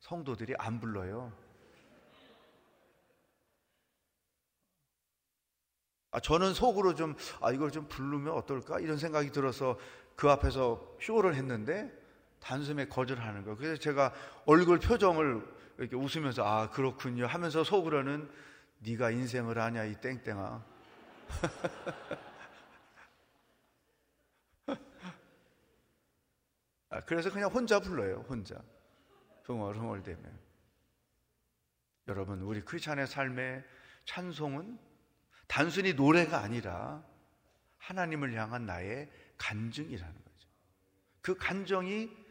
성도들이 0.00 0.54
안 0.58 0.80
불러요. 0.80 1.32
아, 6.10 6.20
저는 6.20 6.52
속으로 6.52 6.94
좀, 6.94 7.16
아, 7.40 7.52
이걸 7.52 7.70
좀 7.70 7.88
부르면 7.88 8.34
어떨까? 8.34 8.78
이런 8.80 8.98
생각이 8.98 9.30
들어서 9.30 9.78
그 10.14 10.28
앞에서 10.28 10.96
쇼를 11.00 11.34
했는데 11.34 11.90
단숨에 12.40 12.88
거절하는 12.88 13.44
거예요. 13.44 13.56
그래서 13.56 13.76
제가 13.76 14.12
얼굴 14.44 14.78
표정을 14.78 15.42
이렇게 15.78 15.96
웃으면서 15.96 16.44
아 16.44 16.70
그렇군요 16.70 17.26
하면서 17.26 17.64
속으로는 17.64 18.30
네가 18.80 19.10
인생을 19.10 19.58
아냐 19.58 19.84
이 19.84 20.00
땡땡아. 20.00 20.64
아, 26.90 27.00
그래서 27.06 27.30
그냥 27.32 27.50
혼자 27.50 27.80
불러요 27.80 28.24
혼자 28.28 28.62
흥얼흥얼대면 29.44 30.38
여러분 32.08 32.42
우리 32.42 32.60
크리스찬의 32.60 33.06
삶의 33.06 33.64
찬송은 34.04 34.78
단순히 35.46 35.94
노래가 35.94 36.40
아니라 36.40 37.02
하나님을 37.78 38.34
향한 38.34 38.66
나의 38.66 39.10
간증이라는 39.38 40.14
거죠. 40.14 40.48
그 41.20 41.34
간정이 41.36 42.21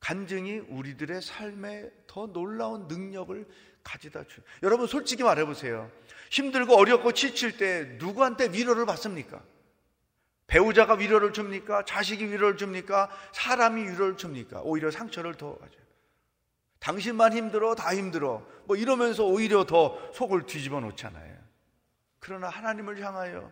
간증이 0.00 0.58
우리들의 0.68 1.20
삶에 1.22 1.90
더 2.06 2.26
놀라운 2.26 2.88
능력을 2.88 3.46
가져다 3.82 4.24
주. 4.24 4.40
여러분 4.62 4.86
솔직히 4.86 5.22
말해 5.22 5.44
보세요. 5.44 5.90
힘들고 6.30 6.76
어렵고 6.76 7.12
지칠 7.12 7.56
때 7.56 7.96
누구한테 7.98 8.52
위로를 8.52 8.86
받습니까? 8.86 9.42
배우자가 10.46 10.94
위로를 10.94 11.32
줍니까? 11.32 11.84
자식이 11.84 12.24
위로를 12.26 12.56
줍니까? 12.56 13.10
사람이 13.32 13.82
위로를 13.82 14.16
줍니까? 14.16 14.62
오히려 14.62 14.90
상처를 14.90 15.34
더 15.34 15.58
가져요. 15.58 15.78
당신만 16.78 17.32
힘들어, 17.32 17.74
다 17.74 17.94
힘들어. 17.94 18.46
뭐 18.64 18.76
이러면서 18.76 19.24
오히려 19.24 19.64
더 19.64 19.98
속을 20.14 20.46
뒤집어 20.46 20.80
놓잖아요. 20.80 21.36
그러나 22.20 22.48
하나님을 22.48 23.02
향하여 23.04 23.50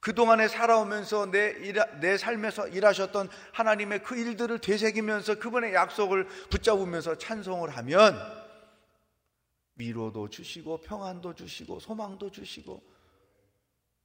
그동안에 0.00 0.48
살아오면서 0.48 1.30
내, 1.30 1.50
일, 1.60 1.74
내 2.00 2.16
삶에서 2.16 2.68
일하셨던 2.68 3.28
하나님의 3.52 4.02
그 4.02 4.16
일들을 4.16 4.60
되새기면서 4.60 5.38
그분의 5.38 5.74
약속을 5.74 6.26
붙잡으면서 6.50 7.18
찬송을 7.18 7.70
하면 7.70 8.16
위로도 9.76 10.30
주시고 10.30 10.82
평안도 10.82 11.34
주시고 11.34 11.80
소망도 11.80 12.30
주시고 12.30 12.82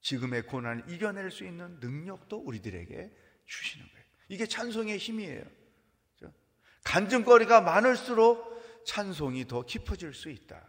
지금의 0.01 0.43
고난을 0.43 0.91
이겨낼 0.91 1.31
수 1.31 1.45
있는 1.45 1.79
능력도 1.79 2.37
우리들에게 2.37 3.11
주시는 3.45 3.85
거예요. 3.85 4.05
이게 4.29 4.45
찬송의 4.45 4.97
힘이에요. 4.97 5.43
간증거리가 6.83 7.61
많을수록 7.61 8.83
찬송이 8.85 9.47
더 9.47 9.65
깊어질 9.65 10.13
수 10.13 10.29
있다. 10.29 10.61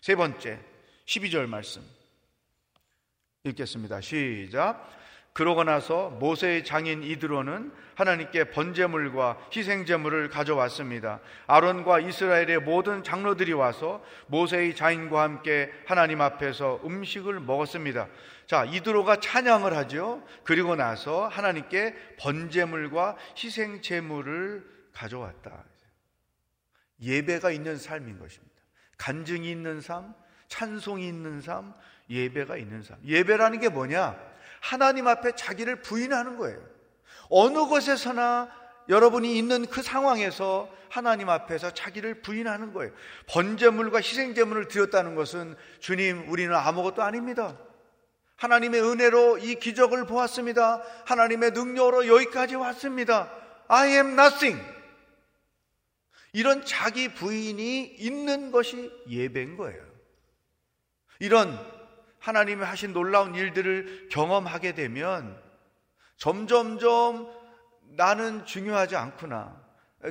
세 0.00 0.14
번째, 0.14 0.60
12절 1.06 1.46
말씀. 1.46 1.82
읽겠습니다. 3.44 4.00
시작. 4.00 4.90
그러고 5.34 5.64
나서 5.64 6.10
모세의 6.10 6.64
장인 6.64 7.02
이드로는 7.02 7.72
하나님께 7.96 8.50
번제물과 8.50 9.48
희생제물을 9.54 10.30
가져왔습니다. 10.30 11.20
아론과 11.46 12.00
이스라엘의 12.00 12.60
모든 12.60 13.02
장로들이 13.02 13.52
와서 13.52 14.02
모세의 14.28 14.76
장인과 14.76 15.22
함께 15.22 15.70
하나님 15.86 16.20
앞에서 16.20 16.80
음식을 16.84 17.40
먹었습니다. 17.40 18.08
자, 18.46 18.64
이드로가 18.64 19.20
찬양을 19.20 19.76
하죠. 19.76 20.24
그리고 20.44 20.76
나서 20.76 21.26
하나님께 21.26 21.94
번제물과 22.20 23.16
희생제물을 23.36 24.64
가져왔다. 24.92 25.64
예배가 27.02 27.50
있는 27.50 27.76
삶인 27.76 28.18
것입니다. 28.18 28.54
간증이 28.96 29.50
있는 29.50 29.80
삶, 29.80 30.14
찬송이 30.48 31.06
있는 31.06 31.40
삶, 31.40 31.74
예배가 32.10 32.56
있는 32.56 32.82
삶. 32.82 32.98
예배라는 33.04 33.60
게 33.60 33.68
뭐냐? 33.68 34.18
하나님 34.60 35.08
앞에 35.08 35.34
자기를 35.34 35.82
부인하는 35.82 36.36
거예요. 36.36 36.58
어느 37.28 37.58
곳에서나 37.66 38.50
여러분이 38.88 39.36
있는 39.38 39.66
그 39.66 39.82
상황에서 39.82 40.70
하나님 40.88 41.28
앞에서 41.28 41.72
자기를 41.72 42.22
부인하는 42.22 42.72
거예요. 42.72 42.92
번제물과 43.26 43.98
희생제물을 43.98 44.68
드렸다는 44.68 45.14
것은 45.14 45.56
주님, 45.80 46.30
우리는 46.30 46.54
아무것도 46.54 47.02
아닙니다. 47.02 47.58
하나님의 48.36 48.82
은혜로 48.82 49.38
이 49.38 49.56
기적을 49.56 50.06
보았습니다. 50.06 50.82
하나님의 51.06 51.52
능력으로 51.52 52.06
여기까지 52.06 52.56
왔습니다. 52.56 53.32
I 53.68 53.90
am 53.90 54.18
nothing. 54.18 54.62
이런 56.32 56.64
자기 56.64 57.14
부인이 57.14 57.84
있는 57.98 58.50
것이 58.50 58.92
예배인 59.08 59.56
거예요. 59.56 59.82
이런 61.20 61.73
하나님이 62.24 62.64
하신 62.64 62.94
놀라운 62.94 63.34
일들을 63.34 64.08
경험하게 64.10 64.74
되면 64.74 65.38
점점점 66.16 67.30
나는 67.96 68.46
중요하지 68.46 68.96
않구나. 68.96 69.62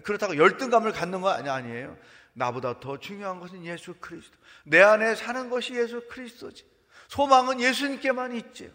그렇다고 0.03 0.37
열등감을 0.37 0.91
갖는 0.91 1.21
거 1.21 1.29
아니, 1.29 1.49
아니에요. 1.49 1.97
나보다 2.33 2.79
더 2.79 2.99
중요한 2.99 3.39
것은 3.39 3.65
예수 3.65 3.95
그리스도. 3.95 4.37
내 4.63 4.79
안에 4.79 5.15
사는 5.15 5.49
것이 5.49 5.73
예수 5.73 6.07
그리스도지. 6.07 6.69
소망은 7.07 7.59
예수님께만 7.59 8.35
있지. 8.35 8.71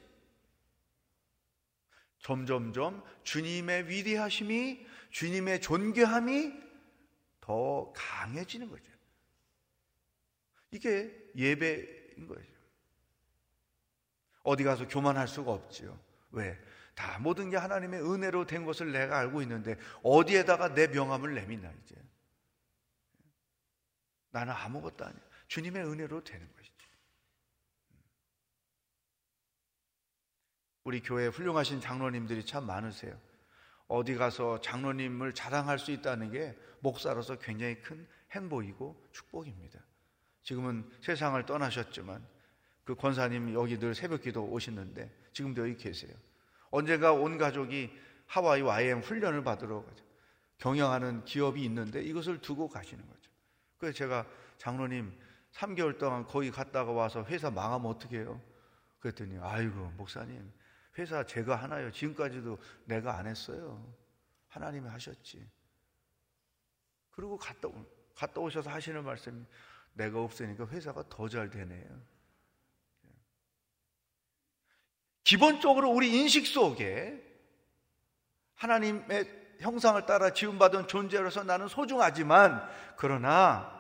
점점점 2.19 3.05
주님의 3.23 3.89
위대하심이, 3.89 4.85
주님의 5.11 5.61
존귀함이 5.61 6.55
더 7.41 7.93
강해지는 7.95 8.69
거죠. 8.69 8.83
이게 10.73 11.17
예배인 11.37 12.27
거예요. 12.27 12.58
어디 14.49 14.65
가서 14.65 14.89
교만할 14.89 15.29
수가 15.29 15.53
없지요. 15.53 15.99
왜? 16.31 16.59
다 16.95 17.19
모든 17.19 17.51
게 17.51 17.59
하나님의 17.59 18.01
은혜로 18.03 18.47
된 18.47 18.65
것을 18.65 18.93
내가 18.93 19.19
알고 19.19 19.43
있는데 19.43 19.77
어디에다가 20.03 20.73
내 20.73 20.87
명함을 20.87 21.35
내미나 21.35 21.71
이제. 21.85 21.95
나는 24.31 24.55
아무것도 24.55 25.05
아니야. 25.05 25.21
주님의 25.49 25.85
은혜로 25.85 26.25
되는 26.25 26.49
것이지. 26.57 26.73
우리 30.85 31.03
교회 31.03 31.27
훌륭하신 31.27 31.83
장로님들이 31.83 32.47
참 32.47 32.67
많으세요. 32.67 33.21
어디 33.87 34.15
가서 34.15 34.63
장로님을 34.63 35.35
자랑할 35.35 35.79
수 35.79 35.91
있다는 35.91 36.31
게 36.31 36.59
목사로서 36.81 37.39
굉장히 37.39 37.83
큰 37.83 38.09
행복이고 38.31 39.09
축복입니다. 39.13 39.79
지금은 40.43 40.91
세상을 41.03 41.45
떠나셨지만 41.45 42.27
그 42.89 42.95
권사님 42.95 43.53
여기 43.53 43.79
늘 43.79 43.95
새벽 43.95 44.23
기도 44.23 44.47
오시는데 44.47 45.15
지금도 45.35 45.61
여기 45.61 45.77
계세요. 45.77 46.11
언젠가 46.71 47.13
온 47.13 47.37
가족이 47.37 47.91
하와이 48.25 48.63
YM 48.63 49.01
훈련을 49.01 49.45
받으러 49.45 49.85
가죠. 49.85 50.03
경영하는 50.57 51.23
기업이 51.27 51.63
있는데 51.67 52.01
이것을 52.03 52.41
두고 52.41 52.67
가시는 52.67 53.07
거죠. 53.07 53.31
그래서 53.77 53.95
제가 53.95 54.27
장로님 54.57 55.13
3개월 55.53 55.99
동안 55.99 56.25
거기 56.25 56.51
갔다가 56.51 56.91
와서 56.91 57.23
회사 57.25 57.51
망하면 57.51 57.91
어떻게 57.91 58.21
해요? 58.21 58.41
그랬더니 59.01 59.37
아이고 59.39 59.93
목사님 59.99 60.51
회사 60.97 61.23
제가 61.23 61.57
하나요. 61.57 61.91
지금까지도 61.93 62.57
내가 62.87 63.19
안 63.19 63.27
했어요. 63.27 63.87
하나님이 64.49 64.89
하셨지. 64.89 65.47
그리고 67.11 67.37
갔다, 67.37 67.69
갔다 68.15 68.41
오셔서 68.41 68.71
하시는 68.71 69.05
말씀이 69.05 69.45
내가 69.93 70.23
없으니까 70.23 70.67
회사가 70.69 71.05
더 71.11 71.29
잘 71.29 71.51
되네요. 71.51 72.18
기본적으로 75.29 75.91
우리 75.91 76.19
인식 76.19 76.47
속에 76.47 77.23
하나님의 78.55 79.59
형상을 79.61 80.07
따라 80.07 80.33
지음받은 80.33 80.89
존재로서 80.89 81.45
나는 81.45 81.69
소중하지만 81.69 82.67
그러나 82.97 83.79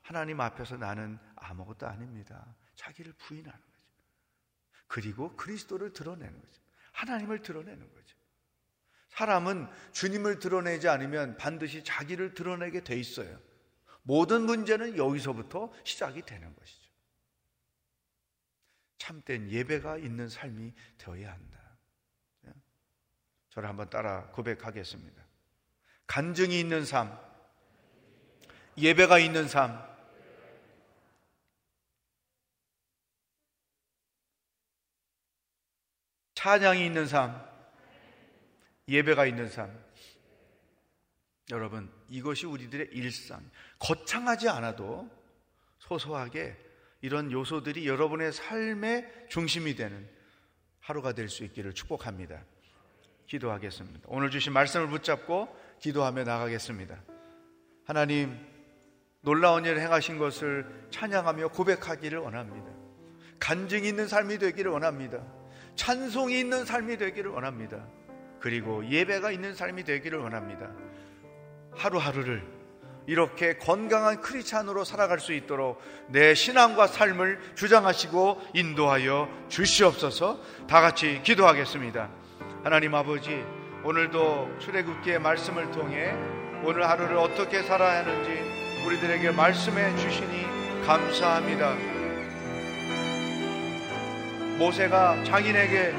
하나님 0.00 0.40
앞에서 0.40 0.78
나는 0.78 1.18
아무것도 1.34 1.86
아닙니다. 1.86 2.46
자기를 2.76 3.12
부인하는 3.12 3.52
거죠. 3.52 3.82
그리고 4.86 5.36
그리스도를 5.36 5.92
드러내는 5.92 6.32
거죠. 6.40 6.62
하나님을 6.92 7.42
드러내는 7.42 7.92
거죠. 7.92 8.16
사람은 9.10 9.68
주님을 9.92 10.38
드러내지 10.38 10.88
않으면 10.88 11.36
반드시 11.36 11.84
자기를 11.84 12.32
드러내게 12.32 12.82
돼 12.84 12.98
있어요. 12.98 13.38
모든 14.00 14.46
문제는 14.46 14.96
여기서부터 14.96 15.70
시작이 15.84 16.22
되는 16.22 16.56
것이죠. 16.56 16.85
참된 18.98 19.50
예배가 19.50 19.98
있는 19.98 20.28
삶이 20.28 20.72
되어야 20.98 21.32
한다. 21.32 21.58
예? 22.46 22.52
저를 23.50 23.68
한번 23.68 23.90
따라 23.90 24.26
고백하겠습니다. 24.28 25.24
간증이 26.06 26.58
있는 26.58 26.84
삶, 26.84 27.18
예배가 28.78 29.18
있는 29.18 29.48
삶, 29.48 29.84
찬양이 36.34 36.86
있는 36.86 37.06
삶, 37.06 37.44
예배가 38.88 39.26
있는 39.26 39.48
삶. 39.48 39.84
여러분, 41.50 41.92
이것이 42.08 42.46
우리들의 42.46 42.90
일상. 42.92 43.50
거창하지 43.78 44.48
않아도 44.48 45.10
소소하게 45.78 46.65
이런 47.00 47.30
요소들이 47.30 47.86
여러분의 47.86 48.32
삶의 48.32 49.26
중심이 49.28 49.74
되는 49.74 50.08
하루가 50.80 51.12
될 51.12 51.28
수 51.28 51.44
있기를 51.44 51.72
축복합니다. 51.74 52.44
기도하겠습니다. 53.26 54.00
오늘 54.06 54.30
주신 54.30 54.52
말씀을 54.52 54.88
붙잡고 54.88 55.48
기도하며 55.80 56.24
나가겠습니다. 56.24 57.02
하나님, 57.84 58.38
놀라운 59.20 59.64
일을 59.64 59.80
행하신 59.80 60.18
것을 60.18 60.66
찬양하며 60.90 61.48
고백하기를 61.48 62.18
원합니다. 62.18 62.70
간증이 63.40 63.88
있는 63.88 64.06
삶이 64.06 64.38
되기를 64.38 64.70
원합니다. 64.70 65.18
찬송이 65.74 66.38
있는 66.38 66.64
삶이 66.64 66.96
되기를 66.96 67.32
원합니다. 67.32 67.86
그리고 68.40 68.88
예배가 68.88 69.32
있는 69.32 69.54
삶이 69.54 69.84
되기를 69.84 70.20
원합니다. 70.20 70.72
하루하루를 71.72 72.55
이렇게 73.06 73.56
건강한 73.56 74.20
크리스찬으로 74.20 74.84
살아갈 74.84 75.20
수 75.20 75.32
있도록 75.32 75.80
내 76.08 76.34
신앙과 76.34 76.86
삶을 76.88 77.38
주장하시고 77.54 78.42
인도하여 78.54 79.28
주시옵소서 79.48 80.40
다 80.68 80.80
같이 80.80 81.20
기도하겠습니다. 81.22 82.08
하나님 82.64 82.94
아버지, 82.94 83.44
오늘도 83.84 84.58
출애굽기의 84.58 85.20
말씀을 85.20 85.70
통해 85.70 86.12
오늘 86.64 86.88
하루를 86.88 87.16
어떻게 87.16 87.62
살아야 87.62 88.00
하는지 88.00 88.84
우리들에게 88.84 89.30
말씀해 89.30 89.96
주시니 89.96 90.84
감사합니다. 90.84 91.74
모세가 94.58 95.22
장인에게 95.24 95.92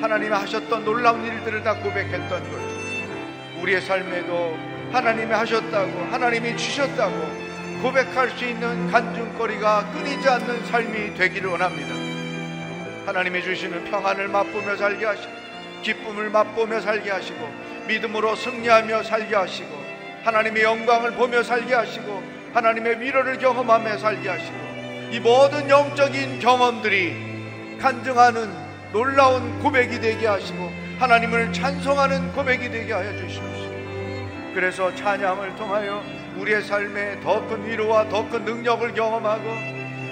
하나님이 0.00 0.32
하셨던 0.32 0.84
놀라운 0.84 1.24
일들을 1.24 1.62
다 1.62 1.74
고백했던 1.74 2.28
거죠. 2.28 3.60
우리의 3.60 3.80
삶에도 3.82 4.73
하나님이 4.94 5.32
하셨다고 5.32 6.06
하나님이 6.12 6.56
주셨다고 6.56 7.14
고백할 7.82 8.30
수 8.30 8.44
있는 8.44 8.88
간증거리가 8.92 9.90
끊이지 9.90 10.28
않는 10.28 10.64
삶이 10.66 11.14
되기를 11.14 11.50
원합니다. 11.50 11.92
하나님이 13.04 13.42
주시는 13.42 13.90
평안을 13.90 14.28
맛보며 14.28 14.76
살게 14.76 15.04
하시고 15.04 15.32
기쁨을 15.82 16.30
맛보며 16.30 16.80
살게 16.80 17.10
하시고 17.10 17.52
믿음으로 17.88 18.36
승리하며 18.36 19.02
살게 19.02 19.34
하시고 19.34 19.68
하나님의 20.22 20.62
영광을 20.62 21.10
보며 21.10 21.42
살게 21.42 21.74
하시고 21.74 22.22
하나님의 22.54 23.00
위로를 23.00 23.38
경험하며 23.38 23.98
살게 23.98 24.28
하시고 24.28 24.56
이 25.10 25.18
모든 25.18 25.68
영적인 25.68 26.38
경험들이 26.38 27.78
간증하는 27.80 28.48
놀라운 28.92 29.58
고백이 29.58 30.00
되게 30.00 30.28
하시고 30.28 30.70
하나님을 31.00 31.52
찬송하는 31.52 32.32
고백이 32.32 32.70
되게 32.70 32.92
하여 32.92 33.10
주시옵소서. 33.18 33.63
그래서 34.54 34.94
찬양을 34.94 35.56
통하여 35.56 36.00
우리의 36.38 36.62
삶에 36.62 37.20
더 37.20 37.44
큰 37.48 37.66
위로와 37.66 38.08
더 38.08 38.28
큰 38.28 38.44
능력을 38.44 38.94
경험하고 38.94 39.50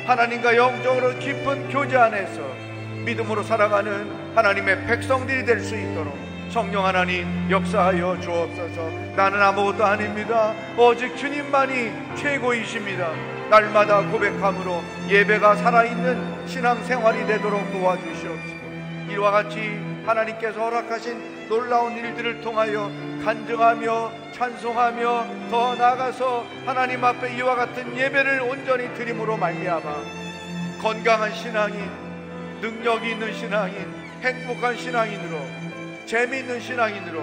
하나님과 0.07 0.57
영적으로 0.57 1.17
깊은 1.19 1.69
교제 1.71 1.97
안에서 1.97 2.41
믿음으로 3.05 3.43
살아가는 3.43 4.11
하나님의 4.35 4.87
백성들이 4.87 5.45
될 5.45 5.61
수 5.61 5.77
있도록 5.77 6.13
성령 6.51 6.85
하나님 6.85 7.27
역사하여 7.51 8.21
주옵소서. 8.21 8.91
나는 9.17 9.41
아무것도 9.41 9.85
아닙니다. 9.87 10.53
오직 10.77 11.17
주님만이 11.17 11.91
최고이십니다. 12.17 13.11
날마다 13.49 14.03
고백함으로 14.11 14.83
예배가 15.09 15.57
살아있는 15.57 16.47
신앙생활이 16.47 17.27
되도록 17.27 17.73
도와주시옵소서. 17.73 18.55
이와 19.13 19.31
같이 19.31 19.79
하나님께서 20.05 20.61
허락하신 20.61 21.42
놀라운 21.53 21.95
일들을 21.99 22.41
통하여 22.41 22.91
간증하며 23.23 24.33
찬송하며 24.33 25.51
더 25.51 25.75
나아가서 25.75 26.47
하나님 26.65 27.05
앞에 27.05 27.37
이와 27.37 27.55
같은 27.55 27.95
예배를 27.95 28.41
온전히 28.41 28.93
드림으로 28.95 29.37
말미암아 29.37 30.03
건강한 30.81 31.31
신앙인 31.35 31.79
능력이 32.63 33.11
있는 33.11 33.35
신앙인 33.35 33.77
행복한 34.23 34.79
신앙인으로 34.79 35.37
재미있는 36.07 36.59
신앙인으로 36.59 37.21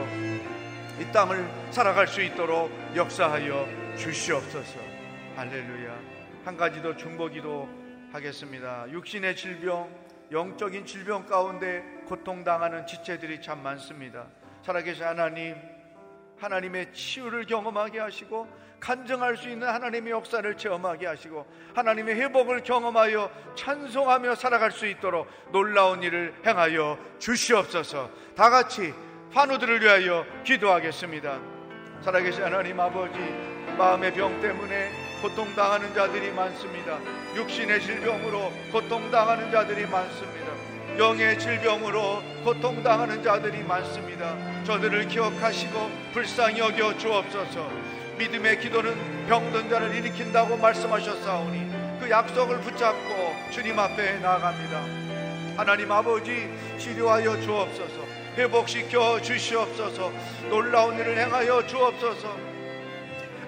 이 1.00 1.12
땅을 1.12 1.50
살아갈 1.72 2.08
수 2.08 2.22
있도록 2.22 2.70
역사하여 2.96 3.68
주시옵소서. 3.98 4.80
할렐루야. 5.38 5.98
한 6.46 6.56
가지 6.56 6.84
더 6.84 6.96
중보기도 6.96 7.68
하겠습니다. 8.14 8.86
육신의 8.92 9.36
질병 9.36 9.90
영적인 10.32 10.86
질병 10.86 11.26
가운데 11.26 11.84
고통당하는 12.06 12.86
지체들이 12.86 13.42
참 13.42 13.62
많습니다 13.64 14.28
살아계신 14.64 15.04
하나님 15.04 15.56
하나님의 16.40 16.94
치유를 16.94 17.46
경험하게 17.46 18.00
하시고 18.00 18.48
간증할 18.80 19.38
수 19.38 19.50
있는 19.50 19.68
하나님의 19.68 20.12
역사를 20.12 20.58
체험하게 20.58 21.08
하시고 21.08 21.46
하나님의 21.76 22.16
회복을 22.16 22.64
경험하여 22.64 23.30
찬송하며 23.56 24.36
살아갈 24.36 24.72
수 24.72 24.86
있도록 24.88 25.28
놀라운 25.52 26.02
일을 26.02 26.34
행하여 26.46 26.98
주시옵소서. 27.20 28.10
다 28.36 28.50
같이 28.50 28.94
환우들을 29.32 29.82
위하여 29.82 30.26
기도하겠습니다. 30.44 31.40
살아계신 32.02 32.44
하나님 32.44 32.80
아버지 32.80 33.20
마음의 33.78 34.14
병 34.14 34.40
때문에 34.42 34.99
고통당하는 35.22 35.94
자들이 35.94 36.32
많습니다. 36.32 37.00
육신의 37.36 37.82
질병으로 37.82 38.52
고통당하는 38.72 39.52
자들이 39.52 39.86
많습니다. 39.86 40.48
영의 40.98 41.40
질병으로 41.40 42.22
고통당하는 42.44 43.24
자들이 43.24 43.64
많습니다. 43.64 44.36
저들을 44.66 45.08
기억하시고 45.08 45.92
불쌍히 46.14 46.60
여겨 46.60 46.98
주옵소서. 46.98 47.70
믿음의 48.18 48.60
기도는 48.60 49.28
병든 49.28 49.70
자를 49.70 49.96
일으킨다고 49.96 50.58
말씀하셨사오니 50.58 52.00
그 52.02 52.10
약속을 52.10 52.60
붙잡고 52.62 53.34
주님 53.52 53.78
앞에 53.78 54.20
나아갑니다. 54.20 54.84
하나님 55.56 55.92
아버지 55.92 56.50
치료하여 56.78 57.40
주옵소서. 57.42 58.08
회복시켜 58.36 59.22
주시옵소서. 59.22 60.12
놀라운 60.50 60.98
일을 60.98 61.18
행하여 61.18 61.66
주옵소서. 61.68 62.49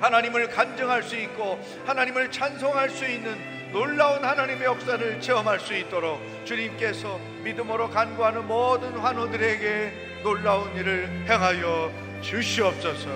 하나님을 0.02 0.50
간증할 0.50 1.04
수 1.04 1.16
있고 1.16 1.60
하나님을 1.86 2.32
찬송할 2.32 2.90
수 2.90 3.06
있는 3.06 3.72
놀라운 3.72 4.26
하나님의 4.26 4.64
역사를 4.64 5.22
체험할 5.22 5.60
수 5.60 5.76
있도록 5.76 6.20
주님께서 6.44 7.20
믿음으로 7.44 7.90
간구하는 7.90 8.48
모든 8.48 8.98
환우들에게 8.98 10.22
놀라운 10.24 10.76
일을 10.76 11.08
행하여 11.30 11.92
주시옵소서. 12.22 13.10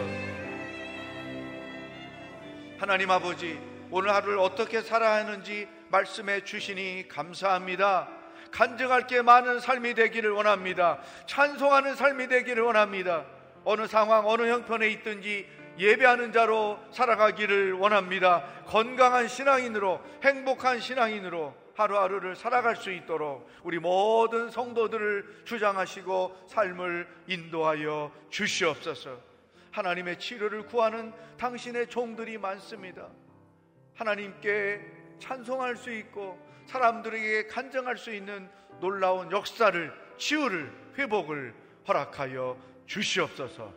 하나님 2.77 3.09
아버지, 3.09 3.59
오늘 3.89 4.13
하루를 4.13 4.37
어떻게 4.37 4.81
살아야 4.81 5.25
하는지 5.25 5.67
말씀해 5.89 6.43
주시니 6.43 7.07
감사합니다. 7.07 8.09
간증할 8.51 9.07
게 9.07 9.21
많은 9.21 9.59
삶이 9.59 9.95
되기를 9.95 10.31
원합니다. 10.31 10.99
찬송하는 11.25 11.95
삶이 11.95 12.27
되기를 12.27 12.63
원합니다. 12.63 13.25
어느 13.63 13.87
상황, 13.87 14.27
어느 14.27 14.43
형편에 14.43 14.87
있든지 14.89 15.47
예배하는 15.77 16.31
자로 16.31 16.79
살아가기를 16.91 17.73
원합니다. 17.73 18.45
건강한 18.65 19.27
신앙인으로, 19.27 20.01
행복한 20.23 20.79
신앙인으로 20.79 21.53
하루하루를 21.75 22.35
살아갈 22.35 22.75
수 22.75 22.91
있도록 22.91 23.49
우리 23.63 23.79
모든 23.79 24.49
성도들을 24.49 25.43
주장하시고 25.45 26.45
삶을 26.47 27.07
인도하여 27.27 28.11
주시옵소서. 28.29 29.19
하나님의 29.71 30.19
치료를 30.19 30.67
구하는 30.67 31.11
당신의 31.37 31.87
종들이 31.87 32.37
많습니다. 32.37 33.09
하나님께 33.95 34.79
찬송할 35.19 35.75
수 35.75 35.91
있고 35.91 36.39
사람들에게 36.67 37.47
간증할 37.47 37.97
수 37.97 38.13
있는 38.13 38.49
놀라운 38.79 39.31
역사를 39.31 39.93
치유를 40.17 40.71
회복을 40.97 41.53
허락하여 41.87 42.57
주시옵소서. 42.85 43.73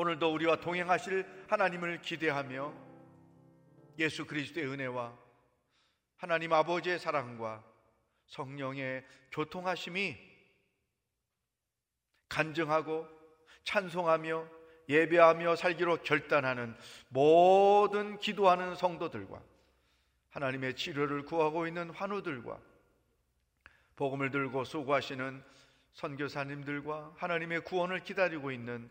오늘도 0.00 0.32
우리와 0.32 0.56
동행하실 0.56 1.26
하나님을 1.48 2.00
기대하며 2.00 2.72
예수 3.98 4.24
그리스도의 4.26 4.66
은혜와 4.66 5.14
하나님 6.16 6.54
아버지의 6.54 6.98
사랑과 6.98 7.62
성령의 8.24 9.04
교통하심이 9.30 10.16
간증하고 12.30 13.06
찬송하며 13.64 14.48
예배하며 14.88 15.56
살기로 15.56 15.98
결단하는 15.98 16.74
모든 17.10 18.18
기도하는 18.18 18.76
성도들과 18.76 19.42
하나님의 20.30 20.76
치료를 20.76 21.26
구하고 21.26 21.66
있는 21.66 21.90
환우들과 21.90 22.58
복음을 23.96 24.30
들고 24.30 24.64
수고하시는 24.64 25.44
선교사님들과 25.92 27.16
하나님의 27.18 27.64
구원을 27.64 28.02
기다리고 28.02 28.50
있는 28.50 28.90